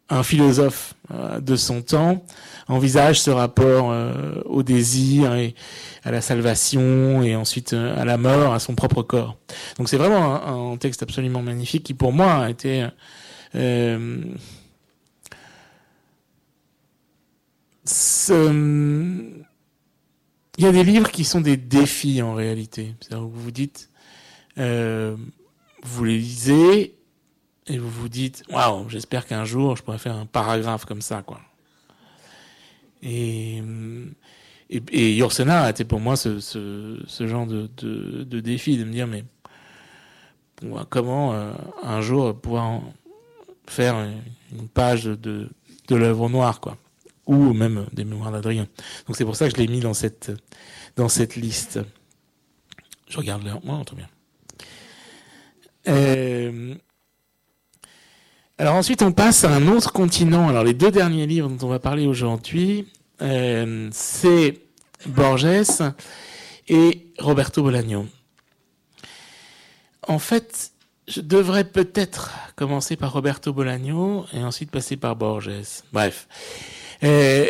un, 0.10 0.24
philosophe 0.24 0.94
euh, 1.14 1.40
de 1.40 1.56
son 1.56 1.82
temps 1.82 2.22
envisage 2.68 3.22
ce 3.22 3.32
rapport 3.32 3.96
au 4.46 4.62
désir 4.62 5.34
et 5.34 5.56
à 6.04 6.12
la 6.12 6.22
salvation 6.22 7.24
et 7.24 7.36
ensuite 7.36 7.74
à 7.74 8.06
la 8.06 8.18
mort, 8.18 8.54
à 8.54 8.60
son 8.60 8.76
propre 8.76 9.02
corps. 9.02 9.38
Donc 9.80 9.90
c'est 9.90 9.98
vraiment 9.98 10.36
un, 10.46 10.74
un, 10.74 10.78
texte 10.78 11.02
absolument 11.02 11.42
magnifique 11.42 11.84
qui 11.84 11.96
pour 11.96 12.14
moi 12.14 12.44
a 12.44 12.50
été 12.52 12.86
il 20.58 20.64
y 20.64 20.66
a 20.66 20.72
des 20.72 20.84
livres 20.84 21.10
qui 21.10 21.24
sont 21.24 21.42
des 21.42 21.58
défis 21.58 22.22
en 22.22 22.34
réalité. 22.34 22.96
Vous 23.12 23.30
vous 23.30 23.52
dites, 23.52 23.90
euh, 24.58 25.16
vous 25.84 26.04
les 26.04 26.18
lisez 26.18 26.96
et 27.68 27.78
vous 27.78 27.90
vous 27.90 28.10
dites, 28.10 28.44
waouh, 28.50 28.90
j'espère 28.90 29.26
qu'un 29.26 29.46
jour 29.46 29.78
je 29.78 29.84
pourrai 29.84 29.98
faire 29.98 30.16
un 30.16 30.26
paragraphe 30.26 30.86
comme 30.86 31.02
ça, 31.02 31.22
quoi. 31.22 31.40
Et, 33.02 33.64
et, 34.70 35.16
Yorsena 35.16 35.64
a 35.64 35.70
été 35.70 35.86
pour 35.86 36.02
moi 36.02 36.18
ce, 36.18 36.42
ce, 36.42 37.02
ce 37.08 37.28
genre 37.28 37.48
de, 37.48 37.70
de, 37.78 38.24
de, 38.24 38.40
défi, 38.42 38.78
de 38.78 38.84
me 38.84 38.92
dire, 38.92 39.08
mais 39.08 39.24
comment 40.90 41.34
euh, 41.34 41.54
un 41.82 42.02
jour 42.02 42.38
pouvoir 42.38 42.82
faire 43.68 43.96
une 44.52 44.68
page 44.68 45.06
de, 45.06 45.50
de 45.88 45.96
l'œuvre 45.96 46.28
noire, 46.28 46.60
quoi 46.60 46.78
ou 47.30 47.54
même 47.54 47.86
des 47.94 48.04
mémoires 48.04 48.32
d'Adrien. 48.32 48.68
Donc 49.06 49.16
c'est 49.16 49.24
pour 49.24 49.36
ça 49.36 49.48
que 49.48 49.56
je 49.56 49.62
l'ai 49.62 49.68
mis 49.68 49.80
dans 49.82 49.94
cette, 49.94 50.32
dans 50.96 51.10
cette 51.10 51.36
liste. 51.36 51.80
Je 53.08 53.18
regarde 53.18 53.44
l'heure. 53.44 53.60
Moi, 53.64 53.80
très 53.86 53.96
bien. 53.96 54.10
Euh, 55.88 56.74
alors 58.58 58.76
ensuite, 58.76 59.04
on 59.04 59.12
passe 59.12 59.44
à 59.44 59.52
un 59.52 59.68
autre 59.68 59.94
continent. 59.94 60.50
Alors 60.50 60.64
les 60.64 60.74
deux 60.74 60.90
derniers 60.90 61.28
livres 61.28 61.50
dont 61.50 61.68
on 61.68 61.70
va 61.70 61.78
parler 61.78 62.08
aujourd'hui, 62.08 62.88
euh, 63.22 63.90
c'est 63.92 64.62
Borges 65.06 65.46
et 66.68 67.14
Roberto 67.20 67.62
Bolaño. 67.62 68.08
En 70.08 70.18
fait, 70.18 70.72
je 71.08 71.22
devrais 71.22 71.64
peut-être 71.64 72.32
commencer 72.56 72.96
par 72.96 73.14
Roberto 73.14 73.54
Bolaño 73.54 74.26
et 74.34 74.44
ensuite 74.44 74.72
passer 74.72 74.98
par 74.98 75.16
Borges. 75.16 75.52
Bref. 75.94 76.28
Euh, 77.04 77.46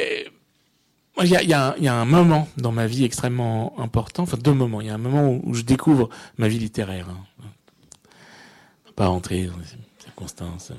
il 1.21 1.27
y 1.27 1.53
a, 1.53 1.75
un 1.75 2.05
moment 2.05 2.47
dans 2.57 2.71
ma 2.71 2.87
vie 2.87 3.03
extrêmement 3.03 3.77
important, 3.79 4.23
enfin 4.23 4.37
deux 4.37 4.53
moments. 4.53 4.81
Il 4.81 4.87
y 4.87 4.89
a 4.89 4.93
un 4.93 4.99
moment 4.99 5.39
où, 5.43 5.53
je 5.53 5.63
découvre 5.63 6.09
ma 6.37 6.47
vie 6.47 6.59
littéraire. 6.59 7.07
Hein. 7.09 7.45
Pas 8.95 9.07
rentrer 9.07 9.45
dans 9.45 9.57
les 9.57 9.65
circonstances. 10.01 10.71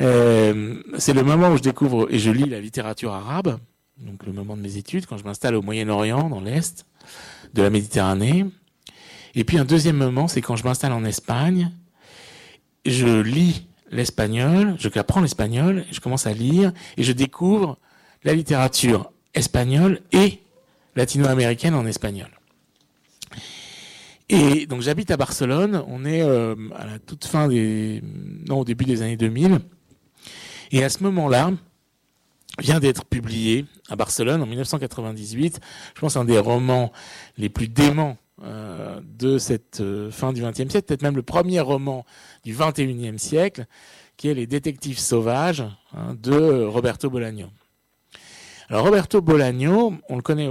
Euh, 0.00 0.82
c'est 0.98 1.12
le 1.12 1.22
moment 1.22 1.50
où 1.50 1.56
je 1.56 1.62
découvre 1.62 2.08
et 2.10 2.18
je 2.18 2.30
lis 2.30 2.48
la 2.48 2.60
littérature 2.60 3.12
arabe, 3.12 3.58
donc 3.98 4.24
le 4.26 4.32
moment 4.32 4.56
de 4.56 4.62
mes 4.62 4.76
études, 4.76 5.06
quand 5.06 5.18
je 5.18 5.24
m'installe 5.24 5.54
au 5.54 5.62
Moyen-Orient, 5.62 6.28
dans 6.28 6.40
l'Est 6.40 6.86
de 7.52 7.62
la 7.62 7.70
Méditerranée. 7.70 8.46
Et 9.34 9.44
puis 9.44 9.58
un 9.58 9.64
deuxième 9.64 9.96
moment, 9.96 10.26
c'est 10.26 10.40
quand 10.40 10.56
je 10.56 10.64
m'installe 10.64 10.92
en 10.92 11.04
Espagne, 11.04 11.70
je 12.86 13.20
lis 13.20 13.66
l'espagnol, 13.94 14.74
je 14.78 14.88
apprends 14.98 15.20
l'espagnol, 15.20 15.84
je 15.90 16.00
commence 16.00 16.26
à 16.26 16.32
lire 16.32 16.72
et 16.96 17.02
je 17.02 17.12
découvre 17.12 17.78
la 18.24 18.34
littérature 18.34 19.12
espagnole 19.34 20.00
et 20.12 20.40
latino-américaine 20.96 21.74
en 21.74 21.86
espagnol. 21.86 22.28
Et 24.28 24.66
donc 24.66 24.80
j'habite 24.82 25.10
à 25.10 25.16
Barcelone, 25.16 25.84
on 25.86 26.04
est 26.04 26.22
euh, 26.22 26.54
à 26.76 26.86
la 26.86 26.98
toute 26.98 27.24
fin 27.24 27.46
des 27.48 28.02
non 28.48 28.60
au 28.60 28.64
début 28.64 28.84
des 28.84 29.02
années 29.02 29.16
2000 29.16 29.60
et 30.72 30.82
à 30.82 30.88
ce 30.88 31.02
moment-là 31.02 31.52
vient 32.58 32.80
d'être 32.80 33.04
publié 33.04 33.66
à 33.88 33.96
Barcelone 33.96 34.42
en 34.42 34.46
1998, 34.46 35.60
je 35.94 36.00
pense 36.00 36.16
un 36.16 36.24
des 36.24 36.38
romans 36.38 36.92
les 37.36 37.48
plus 37.48 37.68
déments 37.68 38.16
euh, 38.42 39.00
de 39.04 39.38
cette 39.38 39.80
euh, 39.80 40.10
fin 40.10 40.32
du 40.32 40.42
XXe 40.42 40.68
siècle, 40.68 40.82
peut-être 40.82 41.02
même 41.02 41.14
le 41.14 41.22
premier 41.22 41.60
roman 41.60 42.04
du 42.42 42.52
XXIe 42.52 43.16
siècle, 43.16 43.66
qui 44.16 44.28
est 44.28 44.34
Les 44.34 44.48
Détectives 44.48 44.98
sauvages 44.98 45.62
hein, 45.92 46.16
de 46.20 46.64
Roberto 46.64 47.08
Bolaño. 47.08 47.46
Alors 48.68 48.86
Roberto 48.86 49.20
Bolaño, 49.20 49.94
on 50.08 50.16
le 50.16 50.22
connaît 50.22 50.48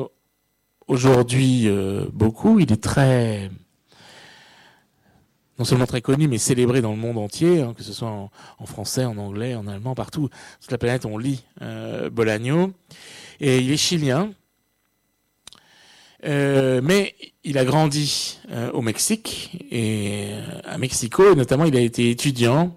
aujourd'hui 0.88 1.68
euh, 1.68 2.06
beaucoup, 2.14 2.60
il 2.60 2.72
est 2.72 2.82
très 2.82 3.52
non 5.60 5.66
seulement 5.66 5.86
très 5.86 6.02
connu, 6.02 6.30
mais 6.30 6.38
célébré 6.38 6.82
dans 6.82 6.92
le 6.92 6.98
monde 6.98 7.18
entier, 7.18 7.62
hein, 7.62 7.74
que 7.76 7.84
ce 7.84 7.92
soit 7.92 8.10
en, 8.10 8.66
français, 8.66 9.04
en 9.04 9.18
anglais, 9.18 9.56
en 9.56 9.68
allemand, 9.68 9.94
partout. 9.94 10.30
Toute 10.62 10.72
la 10.72 10.78
planète, 10.78 11.06
on 11.06 11.18
lit 11.18 11.46
Bolaño. 12.12 12.74
Et 13.40 13.60
il 13.60 13.72
est 13.72 13.78
chilien, 13.78 14.32
euh, 16.26 16.82
mais 16.84 17.16
il 17.44 17.58
a 17.58 17.66
grandi 17.66 18.40
euh, 18.50 18.72
au 18.72 18.82
Mexique 18.82 19.66
et 19.72 20.30
euh, 20.32 20.62
à 20.64 20.78
Mexico, 20.78 21.36
notamment 21.36 21.66
il 21.66 21.76
a 21.76 21.82
été 21.82 22.10
étudiant, 22.10 22.76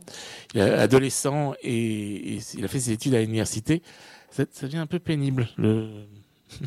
adolescent 0.54 1.54
et, 1.62 2.38
il 2.54 2.64
a 2.64 2.68
fait 2.68 2.80
ses 2.80 2.92
études 2.92 3.14
à 3.14 3.20
l'université. 3.20 3.82
Ça, 4.30 4.44
ça 4.50 4.66
devient 4.66 4.78
un 4.78 4.86
peu 4.86 4.98
pénible. 4.98 5.48
Le... 5.56 6.06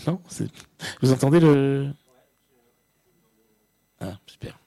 Non 0.08 0.22
Vous 1.02 1.12
entendez 1.12 1.40
le... 1.40 1.90
Ah, 4.00 4.18
super. 4.28 4.58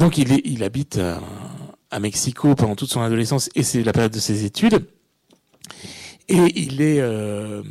Donc 0.00 0.16
il, 0.16 0.64
habite 0.64 0.96
à, 0.96 1.20
à, 1.90 2.00
Mexico 2.00 2.54
pendant 2.54 2.74
toute 2.74 2.90
son 2.90 3.02
adolescence 3.02 3.50
et 3.54 3.62
c'est 3.62 3.82
la 3.82 3.92
période 3.92 4.12
de 4.12 4.18
ses 4.18 4.46
études. 4.46 4.86
Et 6.26 6.58
il 6.58 6.80
est, 6.80 7.00
euh, 7.00 7.62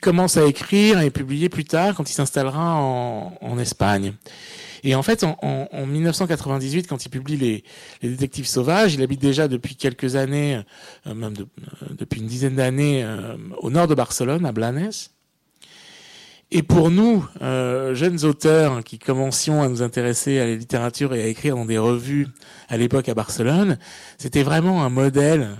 commence 0.00 0.36
à 0.36 0.44
écrire 0.44 1.00
et 1.00 1.10
publier 1.10 1.48
plus 1.48 1.64
tard 1.64 1.94
quand 1.94 2.10
il 2.10 2.12
s'installera 2.12 2.74
en, 2.74 3.58
Espagne. 3.60 4.14
Et 4.82 4.96
en 4.96 5.02
fait, 5.04 5.22
en, 5.22 5.38
en, 5.40 5.86
1998, 5.86 6.88
quand 6.88 7.04
il 7.04 7.08
publie 7.08 7.36
les, 7.36 7.64
Détectives 8.02 8.48
sauvages, 8.48 8.94
il 8.94 9.02
habite 9.02 9.20
déjà 9.20 9.46
depuis 9.46 9.76
quelques 9.76 10.16
années, 10.16 10.60
euh, 11.06 11.14
même 11.14 11.34
de, 11.34 11.42
euh, 11.42 11.86
depuis 11.96 12.20
une 12.20 12.26
dizaine 12.26 12.56
d'années, 12.56 13.04
euh, 13.04 13.36
au 13.58 13.70
nord 13.70 13.86
de 13.86 13.94
Barcelone, 13.94 14.44
à 14.44 14.50
Blanes. 14.50 14.90
Et 16.54 16.62
pour 16.62 16.90
nous, 16.90 17.26
jeunes 17.40 18.24
auteurs 18.24 18.84
qui 18.84 18.98
commencions 18.98 19.62
à 19.62 19.68
nous 19.68 19.80
intéresser 19.80 20.38
à 20.38 20.44
la 20.44 20.54
littérature 20.54 21.14
et 21.14 21.22
à 21.22 21.26
écrire 21.26 21.56
dans 21.56 21.64
des 21.64 21.78
revues 21.78 22.28
à 22.68 22.76
l'époque 22.76 23.08
à 23.08 23.14
Barcelone, 23.14 23.78
c'était 24.18 24.42
vraiment 24.42 24.84
un 24.84 24.90
modèle 24.90 25.56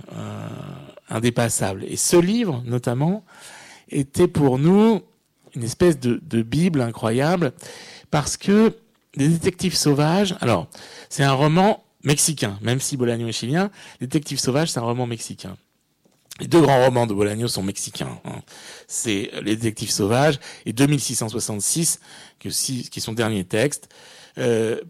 indépassable. 1.09 1.83
Et 1.85 1.97
ce 1.97 2.15
livre, 2.15 2.61
notamment, 2.67 3.25
était 3.89 4.27
pour 4.27 4.59
nous 4.59 5.01
une 5.55 5.63
espèce 5.63 5.99
de, 5.99 6.21
de 6.21 6.43
bible 6.43 6.79
incroyable 6.79 7.53
parce 8.11 8.37
que 8.37 8.75
des 9.17 9.29
détectives 9.29 9.75
sauvages. 9.75 10.35
Alors, 10.41 10.67
c'est 11.09 11.23
un 11.23 11.33
roman 11.33 11.83
mexicain, 12.03 12.59
même 12.61 12.79
si 12.79 12.97
Bolaño 12.97 13.27
est 13.27 13.31
chilien. 13.31 13.71
Détectives 13.99 14.39
sauvages, 14.39 14.71
c'est 14.71 14.79
un 14.79 14.83
roman 14.83 15.07
mexicain. 15.07 15.57
Les 16.39 16.47
deux 16.47 16.61
grands 16.61 16.83
romans 16.83 17.05
de 17.05 17.13
Bolaño 17.13 17.47
sont 17.47 17.61
mexicains. 17.61 18.19
Hein. 18.25 18.41
C'est 18.87 19.29
Les 19.43 19.55
Détectives 19.55 19.91
Sauvages 19.91 20.39
et 20.65 20.73
2666, 20.73 21.99
qui, 22.39 22.47
est 22.47 22.99
son 22.99 23.13
dernier 23.13 23.43
texte, 23.43 23.89
euh, 24.39 24.81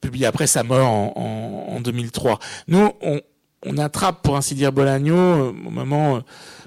publié 0.00 0.26
après 0.26 0.48
sa 0.48 0.64
mort 0.64 0.88
en, 0.88 1.66
en, 1.68 1.80
2003. 1.80 2.40
Nous, 2.66 2.90
on, 3.02 3.78
attrape, 3.78 4.22
pour 4.22 4.36
ainsi 4.36 4.56
dire, 4.56 4.72
Bolaño 4.72 5.14
euh, 5.14 5.50
au 5.50 5.70
moment 5.70 6.22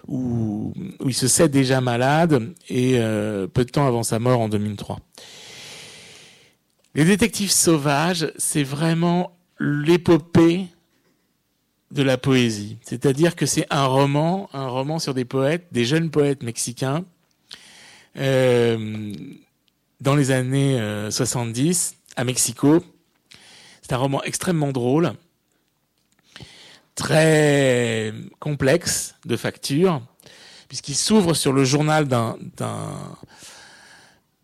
où, 0.08 0.74
où, 1.00 1.10
il 1.10 1.14
se 1.14 1.28
sait 1.28 1.50
déjà 1.50 1.82
malade 1.82 2.54
et 2.70 3.00
euh, 3.00 3.48
peu 3.48 3.66
de 3.66 3.72
temps 3.72 3.88
avant 3.88 4.04
sa 4.04 4.20
mort 4.20 4.40
en 4.40 4.48
2003. 4.48 5.00
Les 6.96 7.04
détectives 7.04 7.52
sauvages, 7.52 8.32
c'est 8.38 8.64
vraiment 8.64 9.36
l'épopée 9.60 10.68
de 11.94 12.02
la 12.04 12.18
poésie. 12.18 12.78
C'est-à-dire 12.82 13.36
que 13.36 13.46
c'est 13.46 13.68
un 13.70 13.86
roman, 13.86 14.50
sur 15.00 15.14
des 15.14 15.26
poètes, 15.26 15.68
des 15.72 15.86
jeunes 15.86 16.10
poètes 16.10 16.44
mexicains, 16.44 17.06
euh, 18.18 19.14
dans 20.02 20.16
les 20.16 20.32
années 20.32 20.80
70 21.10 21.96
euh, 21.96 22.22
à 22.22 22.24
Mexico. 22.24 22.84
C'est 23.82 23.94
un 23.94 23.98
roman 23.98 24.24
extrêmement 24.24 24.72
drôle, 24.72 25.14
très 26.96 28.12
complexe 28.40 29.16
de 29.26 29.38
facture, 29.38 30.02
puisqu'il 30.68 30.96
s'ouvre 30.96 31.34
sur 31.36 31.54
le 31.54 31.64
journal 31.64 32.08
d'un 32.08 32.38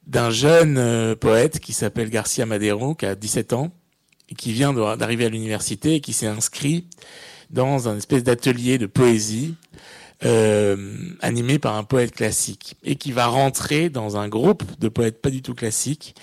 d'un 0.06 0.32
jeune 0.32 0.80
euh, 0.80 1.16
poète 1.16 1.60
qui 1.60 1.72
s'appelle 1.72 2.10
Garcia 2.10 2.48
Madero, 2.48 2.96
qui 2.96 3.06
a 3.06 3.14
17 3.14 3.54
ans, 3.54 3.72
et 4.28 4.34
qui 4.34 4.54
vient 4.54 4.74
d'arriver 4.74 5.26
à 5.26 5.30
l'université 5.30 5.96
et 5.96 6.02
qui 6.02 6.14
s'est 6.14 6.28
inscrit 6.28 6.88
dans 7.50 7.90
un 7.90 7.98
espèce 7.98 8.24
d'atelier 8.24 8.78
de 8.78 8.86
poésie 8.86 9.56
euh, 10.26 11.16
animé 11.22 11.60
par 11.60 11.76
un 11.76 11.84
poète 11.84 12.12
classique 12.12 12.76
et 12.84 12.96
qui 12.96 13.12
va 13.12 13.28
rentrer 13.28 13.90
dans 13.90 14.18
un 14.18 14.28
groupe 14.28 14.64
de 14.80 14.90
poètes 14.90 15.22
pas 15.22 15.30
du 15.30 15.42
tout 15.42 15.54
classiques 15.54 16.16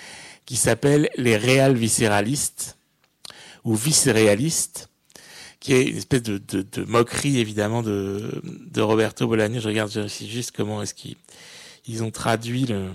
qui 0.45 0.57
s'appelle 0.57 1.09
les 1.17 1.37
réal 1.37 1.75
viscéralistes 1.75 2.77
ou 3.65 3.75
viscéréalistes 3.75 4.91
qui 5.61 5.73
est 5.73 5.85
une 5.85 5.97
espèce 5.97 6.23
de, 6.23 6.39
de, 6.39 6.62
de 6.62 6.85
moquerie 6.85 7.39
évidemment 7.39 7.83
de, 7.83 8.43
de 8.45 8.81
Roberto 8.83 9.27
Bolaño. 9.27 9.61
Je 9.61 9.69
regarde 9.69 9.91
juste 10.09 10.53
comment 10.55 10.83
est-ce 10.83 10.95
qu'ils 10.95 11.17
ils 11.89 12.05
ont 12.05 12.11
traduit 12.11 12.67
le, 12.67 12.91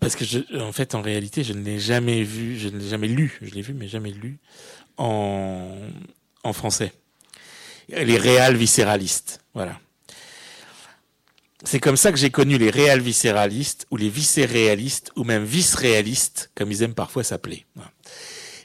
Parce 0.00 0.14
que 0.14 0.60
en 0.60 0.72
fait, 0.72 0.94
en 0.94 1.02
réalité, 1.02 1.42
je 1.42 1.52
ne 1.52 1.62
l'ai 1.62 1.78
jamais 1.78 2.22
vu, 2.22 2.58
je 2.58 2.68
ne 2.68 2.78
l'ai 2.78 2.88
jamais 2.88 3.08
lu. 3.08 3.38
Je 3.42 3.50
l'ai 3.50 3.62
vu, 3.62 3.74
mais 3.74 3.88
jamais 3.88 4.10
lu 4.10 4.38
en, 4.96 6.52
français. 6.52 6.92
Les 7.88 8.16
réals 8.16 8.56
viscéralistes, 8.56 9.40
voilà. 9.54 9.78
C'est 11.64 11.80
comme 11.80 11.96
ça 11.96 12.12
que 12.12 12.18
j'ai 12.18 12.30
connu 12.30 12.56
les 12.56 12.70
réals 12.70 13.00
viscéralistes 13.00 13.86
ou 13.90 13.96
les 13.96 14.08
viscéréalistes 14.08 15.12
ou 15.16 15.24
même 15.24 15.44
vice-réalistes, 15.44 16.50
comme 16.54 16.70
ils 16.70 16.82
aiment 16.82 16.94
parfois 16.94 17.24
s'appeler. 17.24 17.66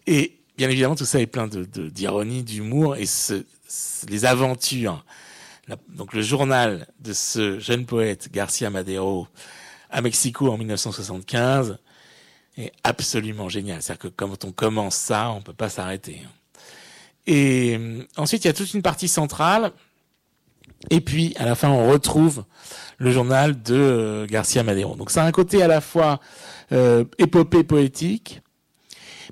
Et 0.05 0.39
bien 0.57 0.69
évidemment, 0.69 0.95
tout 0.95 1.05
ça 1.05 1.19
est 1.19 1.27
plein 1.27 1.47
d'ironie, 1.47 2.43
d'humour 2.43 2.95
et 2.95 3.05
les 4.07 4.25
aventures. 4.25 5.03
Donc 5.89 6.13
le 6.13 6.21
journal 6.21 6.87
de 6.99 7.13
ce 7.13 7.59
jeune 7.59 7.85
poète 7.85 8.29
Garcia 8.31 8.69
Madero 8.69 9.27
à 9.93 10.01
Mexico 10.01 10.51
en 10.51 10.57
1975 10.57 11.77
est 12.57 12.73
absolument 12.83 13.47
génial. 13.47 13.81
C'est-à-dire 13.81 14.01
que 14.01 14.07
quand 14.09 14.43
on 14.43 14.51
commence 14.51 14.95
ça, 14.95 15.31
on 15.31 15.41
peut 15.41 15.53
pas 15.53 15.69
s'arrêter. 15.69 16.21
Et 17.27 17.77
euh, 17.79 18.03
ensuite, 18.17 18.43
il 18.43 18.47
y 18.47 18.49
a 18.49 18.53
toute 18.53 18.73
une 18.73 18.81
partie 18.81 19.07
centrale. 19.07 19.71
Et 20.89 20.99
puis, 20.99 21.33
à 21.37 21.45
la 21.45 21.55
fin, 21.55 21.69
on 21.69 21.89
retrouve 21.89 22.43
le 22.97 23.11
journal 23.11 23.61
de 23.61 23.75
euh, 23.75 24.27
Garcia 24.27 24.63
Madero. 24.63 24.95
Donc, 24.95 25.11
ça 25.11 25.23
a 25.23 25.27
un 25.27 25.31
côté 25.31 25.63
à 25.63 25.67
la 25.67 25.79
fois 25.79 26.19
euh, 26.71 27.05
épopée 27.19 27.63
poétique, 27.63 28.41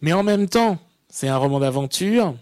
mais 0.02 0.14
en 0.14 0.24
même 0.24 0.48
temps, 0.48 0.78
c'est 1.10 1.28
un 1.28 1.38
roman 1.38 1.60
d'aventure. 1.60 2.36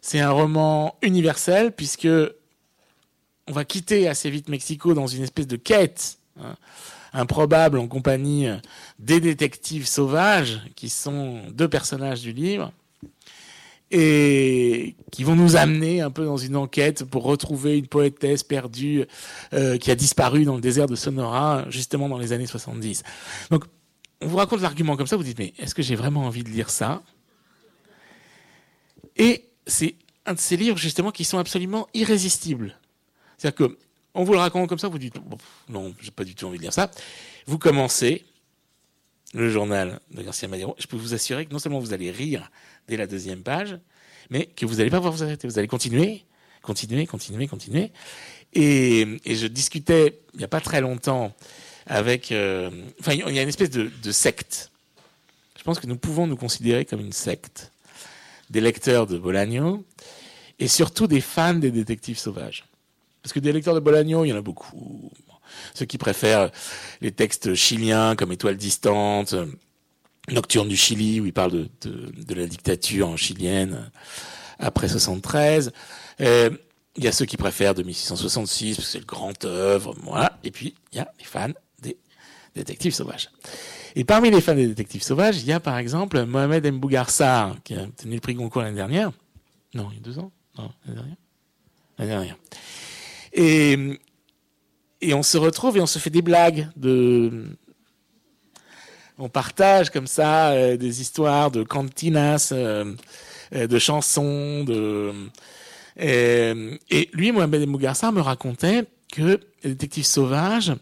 C'est 0.00 0.20
un 0.20 0.30
roman 0.30 0.96
universel 1.02 1.72
puisque 1.72 2.08
on 3.48 3.52
va 3.52 3.64
quitter 3.64 4.08
assez 4.08 4.30
vite 4.30 4.48
Mexico 4.48 4.94
dans 4.94 5.06
une 5.06 5.22
espèce 5.22 5.46
de 5.46 5.56
quête. 5.56 6.18
Hein, 6.40 6.56
improbable 7.12 7.78
en 7.78 7.88
compagnie 7.88 8.48
des 8.98 9.20
détectives 9.20 9.86
sauvages, 9.86 10.60
qui 10.76 10.88
sont 10.88 11.42
deux 11.50 11.68
personnages 11.68 12.22
du 12.22 12.32
livre, 12.32 12.72
et 13.92 14.96
qui 15.10 15.22
vont 15.22 15.36
nous 15.36 15.56
amener 15.56 16.00
un 16.00 16.10
peu 16.10 16.24
dans 16.24 16.38
une 16.38 16.56
enquête 16.56 17.04
pour 17.04 17.24
retrouver 17.24 17.76
une 17.76 17.86
poétesse 17.86 18.42
perdue 18.42 19.04
euh, 19.52 19.76
qui 19.76 19.90
a 19.90 19.94
disparu 19.94 20.44
dans 20.44 20.54
le 20.54 20.62
désert 20.62 20.86
de 20.86 20.96
Sonora, 20.96 21.66
justement 21.68 22.08
dans 22.08 22.18
les 22.18 22.32
années 22.32 22.46
70. 22.46 23.02
Donc, 23.50 23.64
on 24.22 24.26
vous 24.28 24.36
raconte 24.38 24.62
l'argument 24.62 24.96
comme 24.96 25.06
ça, 25.06 25.16
vous 25.16 25.22
dites, 25.22 25.38
mais 25.38 25.52
est-ce 25.58 25.74
que 25.74 25.82
j'ai 25.82 25.94
vraiment 25.94 26.24
envie 26.24 26.42
de 26.42 26.48
lire 26.48 26.70
ça? 26.70 27.02
Et 29.16 29.44
c'est 29.66 29.96
un 30.24 30.32
de 30.32 30.38
ces 30.38 30.56
livres, 30.56 30.78
justement, 30.78 31.10
qui 31.10 31.24
sont 31.24 31.38
absolument 31.38 31.86
irrésistibles. 31.92 32.78
C'est-à-dire 33.36 33.68
que 33.68 33.78
on 34.14 34.24
vous 34.24 34.32
le 34.32 34.38
raconte 34.38 34.68
comme 34.68 34.78
ça, 34.78 34.88
vous 34.88 34.98
dites 34.98 35.14
non, 35.68 35.94
j'ai 36.00 36.10
pas 36.10 36.24
du 36.24 36.34
tout 36.34 36.46
envie 36.46 36.58
de 36.58 36.62
lire 36.62 36.72
ça. 36.72 36.90
Vous 37.46 37.58
commencez 37.58 38.24
le 39.34 39.48
journal 39.48 40.00
de 40.10 40.22
Garcia 40.22 40.48
Madero. 40.48 40.76
Je 40.78 40.86
peux 40.86 40.96
vous 40.96 41.14
assurer 41.14 41.46
que 41.46 41.52
non 41.52 41.58
seulement 41.58 41.78
vous 41.78 41.92
allez 41.92 42.10
rire 42.10 42.50
dès 42.88 42.96
la 42.96 43.06
deuxième 43.06 43.42
page, 43.42 43.78
mais 44.30 44.46
que 44.46 44.66
vous 44.66 44.76
n'allez 44.76 44.90
pas 44.90 44.98
pouvoir 44.98 45.14
vous 45.14 45.22
arrêter. 45.22 45.48
Vous 45.48 45.58
allez 45.58 45.68
continuer, 45.68 46.24
continuer, 46.60 47.06
continuer, 47.06 47.46
continuer. 47.46 47.90
Et, 48.52 49.18
je 49.24 49.46
discutais 49.46 50.20
il 50.34 50.38
n'y 50.38 50.44
a 50.44 50.48
pas 50.48 50.60
très 50.60 50.80
longtemps 50.80 51.32
avec, 51.86 52.32
euh, 52.32 52.70
enfin, 53.00 53.12
il 53.14 53.34
y 53.34 53.38
a 53.38 53.42
une 53.42 53.48
espèce 53.48 53.70
de, 53.70 53.90
de 54.02 54.12
secte. 54.12 54.70
Je 55.58 55.62
pense 55.62 55.80
que 55.80 55.86
nous 55.86 55.96
pouvons 55.96 56.26
nous 56.26 56.36
considérer 56.36 56.84
comme 56.84 57.00
une 57.00 57.12
secte 57.12 57.72
des 58.50 58.60
lecteurs 58.60 59.06
de 59.06 59.16
Bolaño 59.16 59.84
et 60.58 60.68
surtout 60.68 61.06
des 61.06 61.20
fans 61.20 61.54
des 61.54 61.70
détectives 61.70 62.18
sauvages. 62.18 62.64
Parce 63.22 63.32
que 63.32 63.40
des 63.40 63.52
lecteurs 63.52 63.74
de 63.74 63.80
Bolaño, 63.80 64.24
il 64.24 64.28
y 64.28 64.32
en 64.32 64.36
a 64.36 64.42
beaucoup. 64.42 65.10
Ceux 65.74 65.84
qui 65.86 65.98
préfèrent 65.98 66.50
les 67.00 67.12
textes 67.12 67.54
chiliens 67.54 68.16
comme 68.16 68.32
Étoile 68.32 68.56
distante, 68.56 69.34
Nocturne 70.30 70.68
du 70.68 70.76
Chili, 70.76 71.20
où 71.20 71.26
il 71.26 71.32
parle 71.32 71.52
de, 71.52 71.68
de, 71.82 72.12
de 72.24 72.34
la 72.34 72.46
dictature 72.46 73.16
chilienne 73.18 73.90
après 74.58 74.88
73. 74.88 75.72
Euh, 76.20 76.50
il 76.96 77.04
y 77.04 77.08
a 77.08 77.12
ceux 77.12 77.24
qui 77.24 77.36
préfèrent 77.36 77.74
2666, 77.74 78.76
parce 78.76 78.86
que 78.86 78.92
c'est 78.92 78.98
le 78.98 79.04
grand 79.04 79.44
œuvre, 79.44 79.94
voilà. 80.02 80.38
Et 80.44 80.50
puis, 80.50 80.74
il 80.92 80.98
y 80.98 81.00
a 81.00 81.10
les 81.18 81.24
fans 81.24 81.48
des 81.80 81.96
détectives 82.54 82.94
sauvages. 82.94 83.30
Et 83.96 84.04
parmi 84.04 84.30
les 84.30 84.40
fans 84.40 84.54
des 84.54 84.66
détectives 84.66 85.02
sauvages, 85.02 85.38
il 85.38 85.46
y 85.46 85.52
a 85.52 85.60
par 85.60 85.78
exemple 85.78 86.24
Mohamed 86.24 86.66
Mbougarsar, 86.70 87.56
qui 87.64 87.74
a 87.74 87.86
tenu 87.96 88.14
le 88.14 88.20
prix 88.20 88.34
Goncourt 88.34 88.62
l'année 88.62 88.76
dernière. 88.76 89.10
Non, 89.74 89.88
il 89.90 89.96
y 89.96 90.00
a 90.00 90.02
deux 90.02 90.18
ans 90.18 90.30
Non, 90.58 90.70
l'année 90.84 90.96
dernière 90.96 91.16
L'année 91.98 92.10
dernière. 92.10 92.36
Et, 93.32 93.98
on 95.12 95.22
se 95.22 95.38
retrouve 95.38 95.76
et 95.76 95.80
on 95.80 95.86
se 95.86 95.98
fait 95.98 96.10
des 96.10 96.22
blagues 96.22 96.68
de, 96.76 97.46
on 99.18 99.28
partage 99.28 99.90
comme 99.90 100.06
ça 100.06 100.50
euh, 100.50 100.76
des 100.76 101.00
histoires 101.00 101.50
de 101.50 101.62
cantinas, 101.62 102.50
euh, 102.52 102.94
euh, 103.54 103.66
de 103.66 103.78
chansons, 103.78 104.64
de 104.64 105.12
et 105.98 107.10
lui, 107.12 107.32
Mohamed 107.32 107.66
Mougarsa, 107.68 108.12
me 108.12 108.22
racontait 108.22 108.84
que 109.12 109.38
Détective 109.62 110.06
Sauvage, 110.06 110.72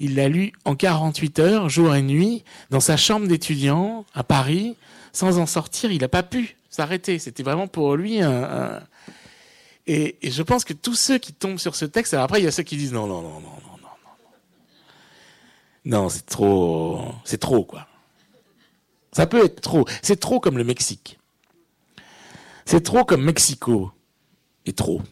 il 0.00 0.16
l'a 0.16 0.28
lu 0.28 0.52
en 0.64 0.74
48 0.74 1.38
heures, 1.38 1.68
jour 1.68 1.94
et 1.94 2.02
nuit, 2.02 2.42
dans 2.70 2.80
sa 2.80 2.96
chambre 2.96 3.28
d'étudiant 3.28 4.04
à 4.14 4.24
Paris, 4.24 4.76
sans 5.12 5.38
en 5.38 5.46
sortir. 5.46 5.92
Il 5.92 6.00
n'a 6.00 6.08
pas 6.08 6.24
pu 6.24 6.56
s'arrêter. 6.70 7.20
C'était 7.20 7.44
vraiment 7.44 7.68
pour 7.68 7.94
lui 7.94 8.20
un, 8.20 8.82
et, 9.86 10.18
je 10.22 10.42
pense 10.42 10.64
que 10.64 10.72
tous 10.72 10.94
ceux 10.94 11.18
qui 11.18 11.32
tombent 11.32 11.58
sur 11.58 11.74
ce 11.74 11.84
texte, 11.84 12.14
alors 12.14 12.24
après 12.24 12.40
il 12.40 12.44
y 12.44 12.48
a 12.48 12.52
ceux 12.52 12.62
qui 12.62 12.76
disent 12.76 12.92
non, 12.92 13.06
non, 13.06 13.22
non, 13.22 13.40
non, 13.40 13.40
non, 13.40 13.50
non, 13.50 13.78
non. 13.82 13.88
Non, 15.84 16.08
c'est 16.08 16.26
trop, 16.26 17.14
c'est 17.24 17.38
trop 17.38 17.64
quoi. 17.64 17.86
Ça 19.12 19.26
peut 19.26 19.44
être 19.44 19.60
trop. 19.60 19.84
C'est 20.00 20.18
trop 20.18 20.40
comme 20.40 20.56
le 20.56 20.64
Mexique. 20.64 21.18
C'est 22.64 22.82
trop 22.82 23.04
comme 23.04 23.22
Mexico. 23.24 23.92
Et 24.64 24.72
trop. 24.72 25.02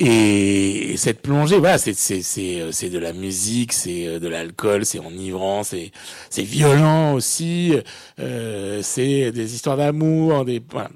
Et 0.00 0.94
cette 0.96 1.22
plongée, 1.22 1.58
voilà, 1.58 1.76
c'est 1.76 1.92
c'est 1.92 2.90
de 2.90 2.98
la 2.98 3.12
musique, 3.12 3.72
c'est 3.72 4.06
euh, 4.06 4.20
de 4.20 4.28
l'alcool, 4.28 4.84
c'est 4.84 5.00
enivrant, 5.00 5.64
c'est 5.64 5.90
c'est 6.30 6.44
violent 6.44 7.14
aussi, 7.14 7.74
euh, 8.20 8.80
c'est 8.80 9.32
des 9.32 9.54
histoires 9.56 9.76
d'amour, 9.76 10.44
des 10.44 10.62
voilà, 10.70 10.90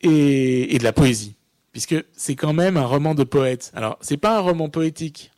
et, 0.00 0.78
de 0.78 0.84
la 0.84 0.92
poésie, 0.92 1.36
puisque 1.72 1.96
c'est 2.16 2.34
quand 2.34 2.52
même 2.52 2.76
un 2.76 2.86
roman 2.86 3.14
de 3.14 3.24
poète. 3.24 3.72
Alors 3.74 3.98
c'est 4.00 4.16
pas 4.16 4.36
un 4.36 4.40
roman 4.40 4.68
poétique, 4.68 5.30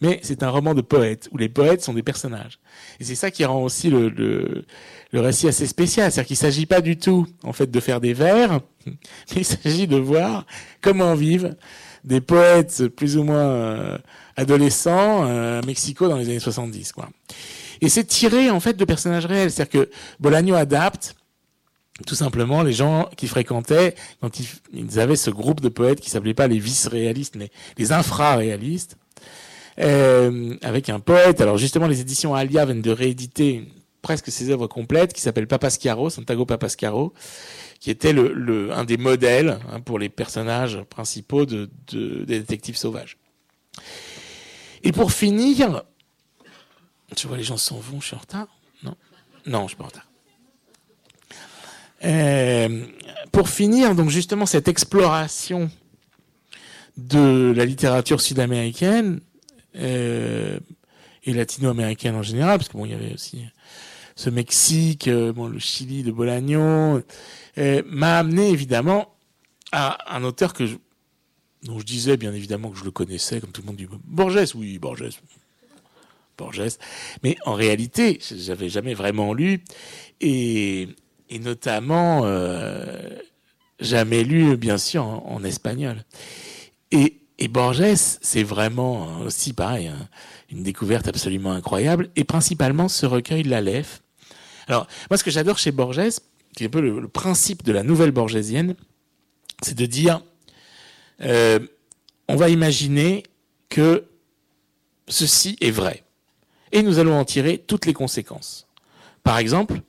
mais 0.00 0.20
c'est 0.22 0.42
un 0.42 0.50
roman 0.50 0.74
de 0.74 0.80
poète 0.80 1.28
où 1.32 1.38
les 1.38 1.48
poètes 1.48 1.82
sont 1.82 1.94
des 1.94 2.02
personnages. 2.02 2.58
Et 3.00 3.04
c'est 3.04 3.14
ça 3.14 3.30
qui 3.30 3.44
rend 3.44 3.62
aussi 3.62 3.90
le, 3.90 4.08
le, 4.08 4.64
le 5.12 5.20
récit 5.20 5.48
assez 5.48 5.66
spécial, 5.66 6.10
c'est-à-dire 6.10 6.28
qu'il 6.28 6.36
s'agit 6.36 6.66
pas 6.66 6.80
du 6.80 6.96
tout 6.96 7.26
en 7.42 7.52
fait 7.52 7.70
de 7.70 7.80
faire 7.80 8.00
des 8.00 8.12
vers, 8.12 8.60
mais 8.86 8.94
il 9.36 9.44
s'agit 9.44 9.86
de 9.86 9.96
voir 9.96 10.46
comment 10.80 11.14
vivent 11.14 11.56
des 12.04 12.20
poètes 12.20 12.88
plus 12.88 13.16
ou 13.16 13.24
moins 13.24 13.36
euh, 13.36 13.98
adolescents 14.36 15.24
euh, 15.26 15.60
à 15.60 15.66
Mexico 15.66 16.08
dans 16.08 16.16
les 16.16 16.28
années 16.28 16.38
70 16.38 16.92
quoi. 16.92 17.08
Et 17.80 17.88
c'est 17.88 18.04
tiré 18.04 18.50
en 18.50 18.60
fait 18.60 18.74
de 18.74 18.84
personnages 18.84 19.26
réels, 19.26 19.50
c'est-à-dire 19.50 19.86
que 19.86 19.90
Bolaño 20.20 20.54
adapte 20.54 21.16
tout 22.06 22.14
simplement 22.14 22.62
les 22.62 22.72
gens 22.72 23.08
qui 23.16 23.28
fréquentaient 23.28 23.94
quand 24.20 24.40
ils, 24.72 24.98
avaient 24.98 25.16
ce 25.16 25.30
groupe 25.30 25.60
de 25.60 25.68
poètes 25.68 26.00
qui 26.00 26.10
s'appelait 26.10 26.34
pas 26.34 26.48
les 26.48 26.58
vice-réalistes 26.58 27.36
mais 27.36 27.50
les 27.78 27.92
infra-réalistes 27.92 28.96
euh, 29.80 30.56
avec 30.62 30.88
un 30.88 31.00
poète. 31.00 31.40
Alors 31.40 31.58
justement, 31.58 31.86
les 31.86 32.00
éditions 32.00 32.34
Alia 32.34 32.64
viennent 32.64 32.82
de 32.82 32.90
rééditer 32.90 33.66
presque 34.02 34.30
ses 34.30 34.50
œuvres 34.50 34.66
complètes, 34.66 35.12
qui 35.12 35.20
s'appelle 35.20 35.46
Papascaro, 35.46 36.10
Santiago 36.10 36.44
Papascaro, 36.44 37.14
qui 37.80 37.90
était 37.90 38.12
le, 38.12 38.32
le 38.32 38.72
un 38.72 38.84
des 38.84 38.98
modèles 38.98 39.58
hein, 39.72 39.80
pour 39.80 39.98
les 39.98 40.08
personnages 40.08 40.82
principaux 40.90 41.46
de, 41.46 41.70
de, 41.88 42.24
des 42.24 42.38
détectives 42.40 42.76
sauvages. 42.76 43.16
Et 44.82 44.92
pour 44.92 45.10
finir, 45.10 45.82
tu 47.16 47.26
vois 47.26 47.38
les 47.38 47.42
gens 47.42 47.56
s'en 47.56 47.78
vont, 47.78 48.00
je 48.00 48.08
suis 48.08 48.16
en 48.16 48.20
retard? 48.20 48.48
Non? 48.82 48.94
Non, 49.46 49.62
je 49.62 49.68
suis 49.68 49.76
pas 49.76 49.84
en 49.84 49.88
retard. 49.88 50.06
Euh, 52.04 52.86
pour 53.32 53.48
finir, 53.48 53.94
donc 53.94 54.10
justement 54.10 54.46
cette 54.46 54.68
exploration 54.68 55.70
de 56.96 57.52
la 57.56 57.64
littérature 57.64 58.20
sud-américaine, 58.20 59.20
euh, 59.76 60.58
et 61.24 61.32
latino-américaine 61.32 62.14
en 62.14 62.22
général, 62.22 62.58
parce 62.58 62.68
que 62.68 62.76
bon, 62.76 62.84
il 62.84 62.92
y 62.92 62.94
avait 62.94 63.14
aussi 63.14 63.44
ce 64.16 64.30
Mexique, 64.30 65.08
euh, 65.08 65.32
bon, 65.32 65.46
le 65.46 65.58
Chili 65.58 66.02
de 66.02 66.12
Bolaño, 66.12 67.00
m'a 67.86 68.18
amené 68.18 68.50
évidemment 68.50 69.14
à 69.72 70.16
un 70.16 70.22
auteur 70.24 70.52
que 70.52 70.64
dont 71.64 71.78
je 71.78 71.84
disais 71.84 72.16
bien 72.16 72.32
évidemment 72.34 72.70
que 72.70 72.78
je 72.78 72.84
le 72.84 72.90
connaissais, 72.90 73.40
comme 73.40 73.50
tout 73.50 73.62
le 73.62 73.66
monde 73.66 73.76
dit 73.76 73.88
Borges, 74.04 74.54
oui, 74.54 74.78
Borges, 74.78 75.18
Borges, 76.36 76.78
mais 77.22 77.36
en 77.46 77.54
réalité, 77.54 78.20
j'avais 78.20 78.68
jamais 78.68 78.94
vraiment 78.94 79.32
lu, 79.32 79.64
et, 80.20 80.88
et 81.34 81.40
notamment 81.40 82.22
euh, 82.24 83.10
jamais 83.80 84.22
lu, 84.22 84.56
bien 84.56 84.78
sûr, 84.78 85.04
en, 85.04 85.42
espagnol. 85.42 86.04
Et 86.92 87.48
Borges, 87.48 87.94
c'est 88.22 88.44
vraiment 88.44 89.18
aussi 89.18 89.52
pareil, 89.52 89.88
hein, 89.88 90.08
une 90.50 90.62
découverte 90.62 91.08
absolument 91.08 91.50
incroyable, 91.50 92.08
et 92.14 92.22
principalement 92.22 92.88
ce 92.88 93.04
recueil 93.04 93.42
L'Aleph. 93.42 94.00
Alors, 94.68 94.86
moi, 95.10 95.18
ce 95.18 95.24
que 95.24 95.32
j'adore 95.32 95.58
chez 95.58 95.72
Borges, 95.72 96.20
qui 96.56 96.62
est 96.62 96.66
un 96.68 96.70
peu 96.70 96.80
le, 96.80 97.00
le 97.00 97.08
principe 97.08 97.64
de 97.64 97.72
la 97.72 97.82
nouvelle 97.82 98.12
borgésienne, 98.12 98.76
c'est 99.60 99.76
de 99.76 99.86
dire, 99.86 100.22
euh, 101.22 101.58
on 102.28 102.36
va 102.36 102.48
imaginer 102.48 103.24
que 103.68 104.04
ceci 105.08 105.56
est 105.60 105.72
vrai, 105.72 106.04
et 106.70 106.82
nous 106.82 107.00
allons 107.00 107.18
en 107.18 107.24
tirer 107.24 107.58
toutes 107.58 107.86
les 107.86 107.92
conséquences. 107.92 108.68
Par 109.24 109.38
exemple, 109.38 109.80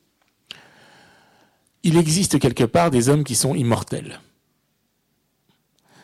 il 1.85 1.97
existe 1.97 2.39
quelque 2.39 2.63
part 2.63 2.89
des 2.89 3.09
hommes 3.09 3.23
qui 3.23 3.35
sont 3.35 3.53
immortels. 3.53 4.19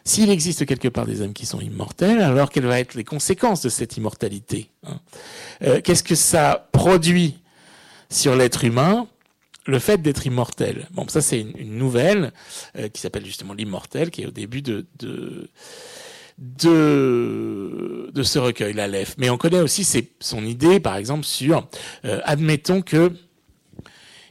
S'il 0.03 0.29
existe 0.29 0.67
quelque 0.67 0.88
part 0.88 1.07
des 1.07 1.21
hommes 1.21 1.34
qui 1.34 1.47
sont 1.47 1.59
immortels, 1.59 2.21
alors 2.21 2.51
quelles 2.51 2.65
vont 2.65 2.71
être 2.71 2.93
les 2.93 3.03
conséquences 3.03 3.61
de 3.61 3.69
cette 3.69 3.97
immortalité 3.97 4.69
hein? 4.84 4.99
Euh, 5.63 5.82
Qu'est-ce 5.84 6.03
que 6.03 6.15
ça 6.15 6.69
produit 6.71 7.39
sur 8.09 8.36
l'être 8.36 8.63
humain? 8.63 9.07
Le 9.65 9.79
fait 9.79 10.01
d'être 10.01 10.25
immortel 10.27 10.88
Bon, 10.91 11.07
ça 11.07 11.21
c'est 11.21 11.41
une, 11.41 11.77
nouvelle 11.77 12.32
euh, 12.77 12.88
qui 12.88 13.01
s'appelle 13.01 13.25
justement 13.25 13.53
l'immortel, 13.53 14.11
qui 14.11 14.21
est 14.21 14.27
au 14.27 14.32
début 14.32 14.61
de, 14.61 14.86
ce 16.38 18.39
recueil, 18.39 18.73
l'Aleph. 18.73 19.15
Mais 19.17 19.32
on 19.32 19.38
connaît 19.38 19.61
aussi 19.61 19.84
son 20.19 20.45
idée, 20.45 20.79
par 20.79 20.95
exemple, 20.95 21.25
sur, 21.25 21.67
euh, 22.05 22.21
admettons 22.23 22.84
que 22.84 23.11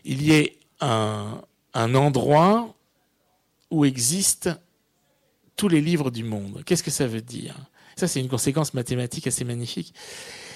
il 0.05 0.23
y 0.23 0.33
ait 0.33 0.60
un, 0.81 1.43
endroit 1.75 2.75
où 3.71 3.85
existe 3.85 4.51
tous 5.57 5.69
les 5.69 5.81
livres 5.81 6.11
du 6.11 6.25
monde. 6.25 6.63
Qu'est-ce 6.65 6.83
que 6.83 6.91
ça 6.91 7.07
veut 7.07 7.21
dire? 7.21 7.57
Ça, 7.97 8.09
c'est 8.09 8.21
une 8.21 8.29
conséquence 8.29 8.75
mathématique 8.75 9.27
assez 9.27 9.45
magnifique. 9.45 9.95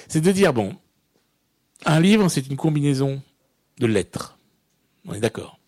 C'est 0.08 0.20
de 0.20 0.32
dire, 0.32 0.52
bon, 0.52 0.76
un 1.84 2.00
livre, 2.00 2.28
c'est 2.28 2.46
une 2.46 2.56
combinaison 2.56 3.22
de 3.78 3.86
lettres. 3.86 4.38
On 5.06 5.14
est 5.14 5.20
d'accord. 5.20 5.58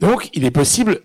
Donc, 0.00 0.28
il 0.34 0.44
est 0.44 0.50
possible 0.50 1.00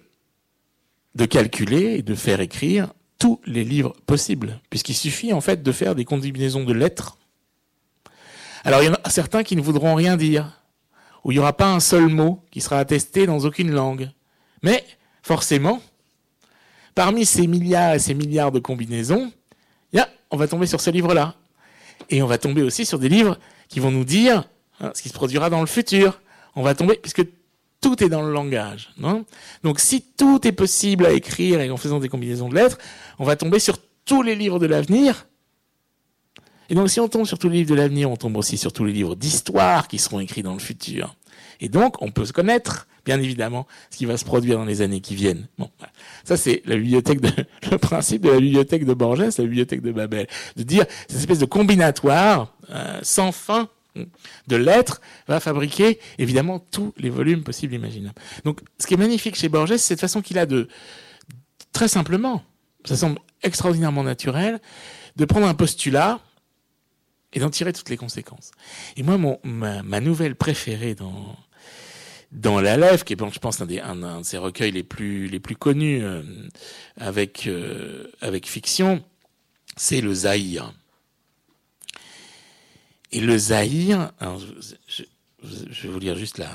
de 1.15 1.25
calculer 1.25 1.95
et 1.95 2.01
de 2.01 2.15
faire 2.15 2.41
écrire 2.41 2.93
tous 3.17 3.39
les 3.45 3.63
livres 3.63 3.95
possibles, 4.05 4.59
puisqu'il 4.69 4.95
suffit 4.95 5.33
en 5.33 5.41
fait 5.41 5.61
de 5.61 5.71
faire 5.71 5.95
des 5.95 6.05
combinaisons 6.05 6.63
de 6.63 6.73
lettres. 6.73 7.17
Alors, 8.63 8.81
il 8.81 8.87
y 8.87 8.89
en 8.89 8.97
a 9.03 9.09
certains 9.09 9.43
qui 9.43 9.55
ne 9.55 9.61
voudront 9.61 9.95
rien 9.95 10.17
dire, 10.17 10.58
où 11.23 11.31
il 11.31 11.35
n'y 11.35 11.39
aura 11.39 11.53
pas 11.53 11.71
un 11.71 11.79
seul 11.79 12.07
mot 12.07 12.43
qui 12.51 12.61
sera 12.61 12.79
attesté 12.79 13.25
dans 13.25 13.39
aucune 13.39 13.71
langue. 13.71 14.09
Mais, 14.63 14.85
forcément, 15.21 15.81
parmi 16.95 17.25
ces 17.25 17.47
milliards 17.47 17.95
et 17.95 17.99
ces 17.99 18.13
milliards 18.13 18.51
de 18.51 18.59
combinaisons, 18.59 19.31
yeah, 19.93 20.09
on 20.31 20.37
va 20.37 20.47
tomber 20.47 20.65
sur 20.65 20.81
ce 20.81 20.89
livre-là. 20.89 21.35
Et 22.09 22.21
on 22.21 22.27
va 22.27 22.37
tomber 22.37 22.61
aussi 22.61 22.85
sur 22.85 22.99
des 22.99 23.09
livres 23.09 23.37
qui 23.67 23.79
vont 23.79 23.91
nous 23.91 24.05
dire 24.05 24.45
hein, 24.79 24.91
ce 24.95 25.01
qui 25.01 25.09
se 25.09 25.13
produira 25.13 25.49
dans 25.49 25.61
le 25.61 25.67
futur. 25.67 26.21
On 26.55 26.63
va 26.63 26.73
tomber, 26.73 26.95
puisque 26.95 27.23
tout 27.81 28.03
est 28.03 28.09
dans 28.09 28.21
le 28.21 28.31
langage. 28.31 28.89
Non? 28.97 29.25
Donc 29.63 29.79
si 29.79 30.01
tout 30.01 30.45
est 30.47 30.51
possible 30.51 31.05
à 31.05 31.11
écrire 31.11 31.61
et 31.61 31.69
en 31.69 31.77
faisant 31.77 31.99
des 31.99 32.09
combinaisons 32.09 32.49
de 32.49 32.55
lettres, 32.55 32.77
on 33.19 33.23
va 33.23 33.35
tomber 33.35 33.59
sur 33.59 33.77
tous 34.05 34.21
les 34.21 34.35
livres 34.35 34.59
de 34.59 34.65
l'avenir. 34.65 35.27
Et 36.69 36.75
donc 36.75 36.89
si 36.89 36.99
on 36.99 37.07
tombe 37.07 37.25
sur 37.25 37.39
tous 37.39 37.49
les 37.49 37.57
livres 37.57 37.69
de 37.71 37.75
l'avenir, 37.75 38.09
on 38.09 38.17
tombe 38.17 38.37
aussi 38.37 38.57
sur 38.57 38.73
tous 38.73 38.85
les 38.85 38.93
livres 38.93 39.15
d'histoire 39.15 39.87
qui 39.87 39.97
seront 39.97 40.19
écrits 40.19 40.43
dans 40.43 40.53
le 40.53 40.59
futur. 40.59 41.15
Et 41.61 41.69
donc 41.69 42.01
on 42.01 42.11
peut 42.11 42.25
se 42.25 42.33
connaître 42.33 42.87
bien 43.05 43.19
évidemment, 43.19 43.65
ce 43.89 43.97
qui 43.97 44.05
va 44.05 44.17
se 44.17 44.25
produire 44.25 44.57
dans 44.57 44.65
les 44.65 44.81
années 44.81 45.01
qui 45.01 45.15
viennent. 45.15 45.47
Bon, 45.57 45.69
ça 46.23 46.37
c'est 46.37 46.61
la 46.65 46.75
bibliothèque 46.75 47.21
de, 47.21 47.31
le 47.71 47.77
principe 47.77 48.23
de 48.23 48.29
la 48.29 48.39
bibliothèque 48.39 48.85
de 48.85 48.93
Borges, 48.93 49.37
la 49.37 49.43
bibliothèque 49.45 49.81
de 49.81 49.91
Babel, 49.91 50.27
de 50.57 50.63
dire 50.63 50.85
cette 51.07 51.17
espèce 51.17 51.39
de 51.39 51.45
combinatoire 51.45 52.55
euh, 52.69 52.99
sans 53.01 53.31
fin 53.31 53.69
de 54.47 54.55
lettres 54.55 55.01
va 55.27 55.39
fabriquer 55.39 55.99
évidemment 56.19 56.59
tous 56.59 56.93
les 56.97 57.09
volumes 57.09 57.43
possibles 57.43 57.73
imaginables. 57.73 58.15
Donc, 58.45 58.61
ce 58.77 58.87
qui 58.87 58.93
est 58.93 58.97
magnifique 58.97 59.35
chez 59.35 59.49
Borges, 59.49 59.71
c'est 59.71 59.77
cette 59.79 59.99
façon 59.99 60.21
qu'il 60.21 60.37
a 60.37 60.45
de 60.45 60.67
très 61.73 61.87
simplement, 61.87 62.43
ça 62.85 62.95
semble 62.95 63.19
extraordinairement 63.41 64.03
naturel, 64.03 64.59
de 65.15 65.25
prendre 65.25 65.47
un 65.47 65.53
postulat 65.53 66.19
et 67.33 67.39
d'en 67.39 67.49
tirer 67.49 67.73
toutes 67.73 67.89
les 67.89 67.97
conséquences. 67.97 68.51
Et 68.97 69.03
moi, 69.03 69.17
mon, 69.17 69.39
ma, 69.43 70.01
nouvelle 70.01 70.35
préférée 70.35 70.95
dans 70.95 71.35
dans 72.31 72.61
la 72.61 72.97
qui 72.99 73.13
est, 73.13 73.15
bon, 73.15 73.31
je 73.31 73.39
pense, 73.39 73.59
un, 73.59 73.65
des, 73.65 73.79
un, 73.79 74.19
de 74.19 74.23
ses 74.23 74.37
recueils 74.37 74.71
les 74.71 74.83
plus, 74.83 75.27
les 75.27 75.39
plus 75.39 75.55
connus 75.55 76.03
euh, 76.03 76.21
avec, 76.97 77.47
euh, 77.47 78.05
avec 78.21 78.47
fiction, 78.47 79.03
c'est 79.75 79.99
le 79.99 80.13
Zahir. 80.13 80.71
Et 83.11 83.19
le 83.19 83.35
Zahir, 83.35 84.11
je, 84.21 85.03
vais 85.81 85.89
vous 85.89 85.97
lire 85.97 86.15
juste 86.15 86.37
la, 86.37 86.51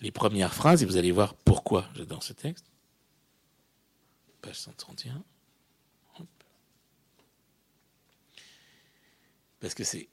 les 0.00 0.10
premières 0.10 0.52
phrases 0.52 0.82
et 0.82 0.86
vous 0.86 0.96
allez 0.96 1.12
voir 1.12 1.34
pourquoi 1.34 1.88
j'adore 1.94 2.24
ce 2.24 2.32
texte. 2.32 2.66
Page 4.40 4.56
131. 4.56 5.22
Parce 9.62 9.74
que 9.74 9.84
c'est 9.84 10.08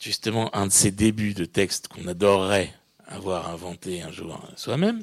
justement 0.00 0.56
un 0.56 0.66
de 0.66 0.72
ces 0.72 0.90
débuts 0.90 1.34
de 1.34 1.44
texte 1.44 1.88
qu'on 1.88 2.06
adorerait 2.08 2.72
avoir 3.06 3.50
inventé 3.50 4.00
un 4.00 4.10
jour 4.10 4.42
soi-même. 4.56 5.02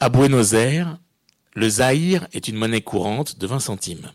À 0.00 0.08
Buenos 0.08 0.54
Aires, 0.54 0.98
Le 1.54 1.68
Zahir 1.68 2.26
est 2.32 2.48
une 2.48 2.56
monnaie 2.56 2.80
courante 2.80 3.38
de 3.38 3.46
20 3.46 3.60
centimes. 3.60 4.12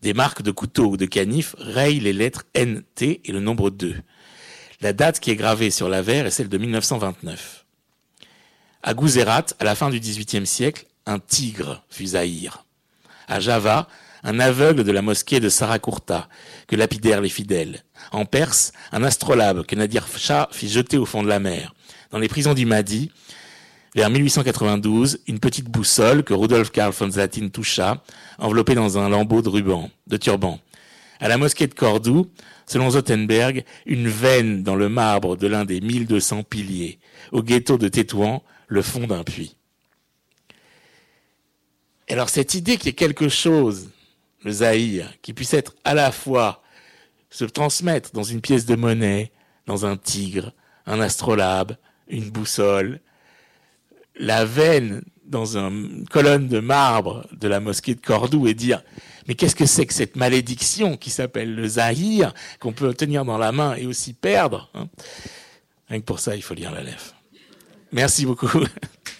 Des 0.00 0.14
marques 0.14 0.40
de 0.40 0.50
couteaux 0.50 0.86
ou 0.86 0.96
de 0.96 1.04
canifs 1.04 1.54
rayent 1.58 2.00
les 2.00 2.14
lettres 2.14 2.46
NT 2.56 3.20
et 3.24 3.32
le 3.32 3.40
nombre 3.40 3.68
2. 3.68 3.94
La 4.80 4.94
date 4.94 5.20
qui 5.20 5.32
est 5.32 5.36
gravée 5.36 5.70
sur 5.70 5.90
la 5.90 6.00
verre 6.00 6.24
est 6.24 6.30
celle 6.30 6.48
de 6.48 6.56
1929. 6.56 7.66
À 8.82 8.94
Guzerat, 8.94 9.46
à 9.58 9.64
la 9.64 9.74
fin 9.74 9.90
du 9.90 10.00
XVIIIe 10.00 10.46
siècle, 10.46 10.86
un 11.08 11.18
tigre 11.18 11.82
fut 11.88 12.08
Zahir. 12.08 12.64
À 13.26 13.40
Java, 13.40 13.88
un 14.22 14.38
aveugle 14.40 14.84
de 14.84 14.92
la 14.92 15.02
mosquée 15.02 15.40
de 15.40 15.48
Sarakurta, 15.48 16.28
que 16.66 16.76
lapidèrent 16.76 17.22
les 17.22 17.28
fidèles. 17.30 17.82
En 18.12 18.26
Perse, 18.26 18.72
un 18.92 19.02
astrolabe 19.02 19.64
que 19.64 19.74
Nadir 19.74 20.06
Shah 20.06 20.48
fit 20.52 20.68
jeter 20.68 20.98
au 20.98 21.06
fond 21.06 21.22
de 21.22 21.28
la 21.28 21.38
mer. 21.38 21.74
Dans 22.10 22.18
les 22.18 22.28
prisons 22.28 22.54
du 22.54 22.66
Mahdi, 22.66 23.10
vers 23.94 24.10
1892, 24.10 25.20
une 25.26 25.40
petite 25.40 25.68
boussole 25.70 26.24
que 26.24 26.34
Rudolf 26.34 26.70
Karl 26.70 26.92
von 26.92 27.10
Zatin 27.10 27.48
toucha, 27.48 28.02
enveloppée 28.38 28.74
dans 28.74 28.98
un 28.98 29.08
lambeau 29.08 29.40
de 29.40 29.48
ruban, 29.48 29.90
de 30.06 30.16
turban. 30.18 30.60
À 31.20 31.28
la 31.28 31.38
mosquée 31.38 31.66
de 31.66 31.74
Cordoue, 31.74 32.30
selon 32.66 32.90
Zottenberg, 32.90 33.64
une 33.86 34.08
veine 34.08 34.62
dans 34.62 34.76
le 34.76 34.88
marbre 34.88 35.36
de 35.36 35.46
l'un 35.46 35.64
des 35.64 35.80
1200 35.80 36.42
piliers. 36.42 36.98
Au 37.32 37.42
ghetto 37.42 37.78
de 37.78 37.88
Tétouan, 37.88 38.42
le 38.68 38.82
fond 38.82 39.06
d'un 39.06 39.24
puits. 39.24 39.57
Alors 42.10 42.28
cette 42.28 42.54
idée 42.54 42.76
qu'il 42.76 42.86
y 42.86 42.90
ait 42.90 42.94
quelque 42.94 43.28
chose, 43.28 43.90
le 44.42 44.50
Zahir, 44.50 45.12
qui 45.22 45.32
puisse 45.32 45.54
être 45.54 45.74
à 45.84 45.94
la 45.94 46.12
fois 46.12 46.62
se 47.30 47.44
transmettre 47.44 48.12
dans 48.12 48.22
une 48.22 48.40
pièce 48.40 48.64
de 48.66 48.74
monnaie, 48.74 49.30
dans 49.66 49.84
un 49.84 49.96
tigre, 49.96 50.52
un 50.86 51.00
astrolabe, 51.00 51.76
une 52.08 52.30
boussole, 52.30 53.00
la 54.18 54.44
veine 54.44 55.02
dans 55.26 55.58
une 55.58 56.06
colonne 56.08 56.48
de 56.48 56.58
marbre 56.58 57.26
de 57.32 57.48
la 57.48 57.60
mosquée 57.60 57.94
de 57.94 58.00
Cordoue 58.00 58.46
et 58.46 58.54
dire 58.54 58.82
mais 59.26 59.34
qu'est-ce 59.34 59.54
que 59.54 59.66
c'est 59.66 59.84
que 59.84 59.92
cette 59.92 60.16
malédiction 60.16 60.96
qui 60.96 61.10
s'appelle 61.10 61.54
le 61.54 61.68
Zahir, 61.68 62.32
qu'on 62.60 62.72
peut 62.72 62.94
tenir 62.94 63.26
dans 63.26 63.36
la 63.36 63.52
main 63.52 63.76
et 63.76 63.86
aussi 63.86 64.14
perdre 64.14 64.70
hein? 64.74 64.88
Rien 65.88 66.00
que 66.00 66.04
pour 66.04 66.20
ça, 66.20 66.36
il 66.36 66.42
faut 66.42 66.54
lire 66.54 66.70
la. 66.70 66.82
Merci 67.92 68.26
beaucoup. 68.26 68.48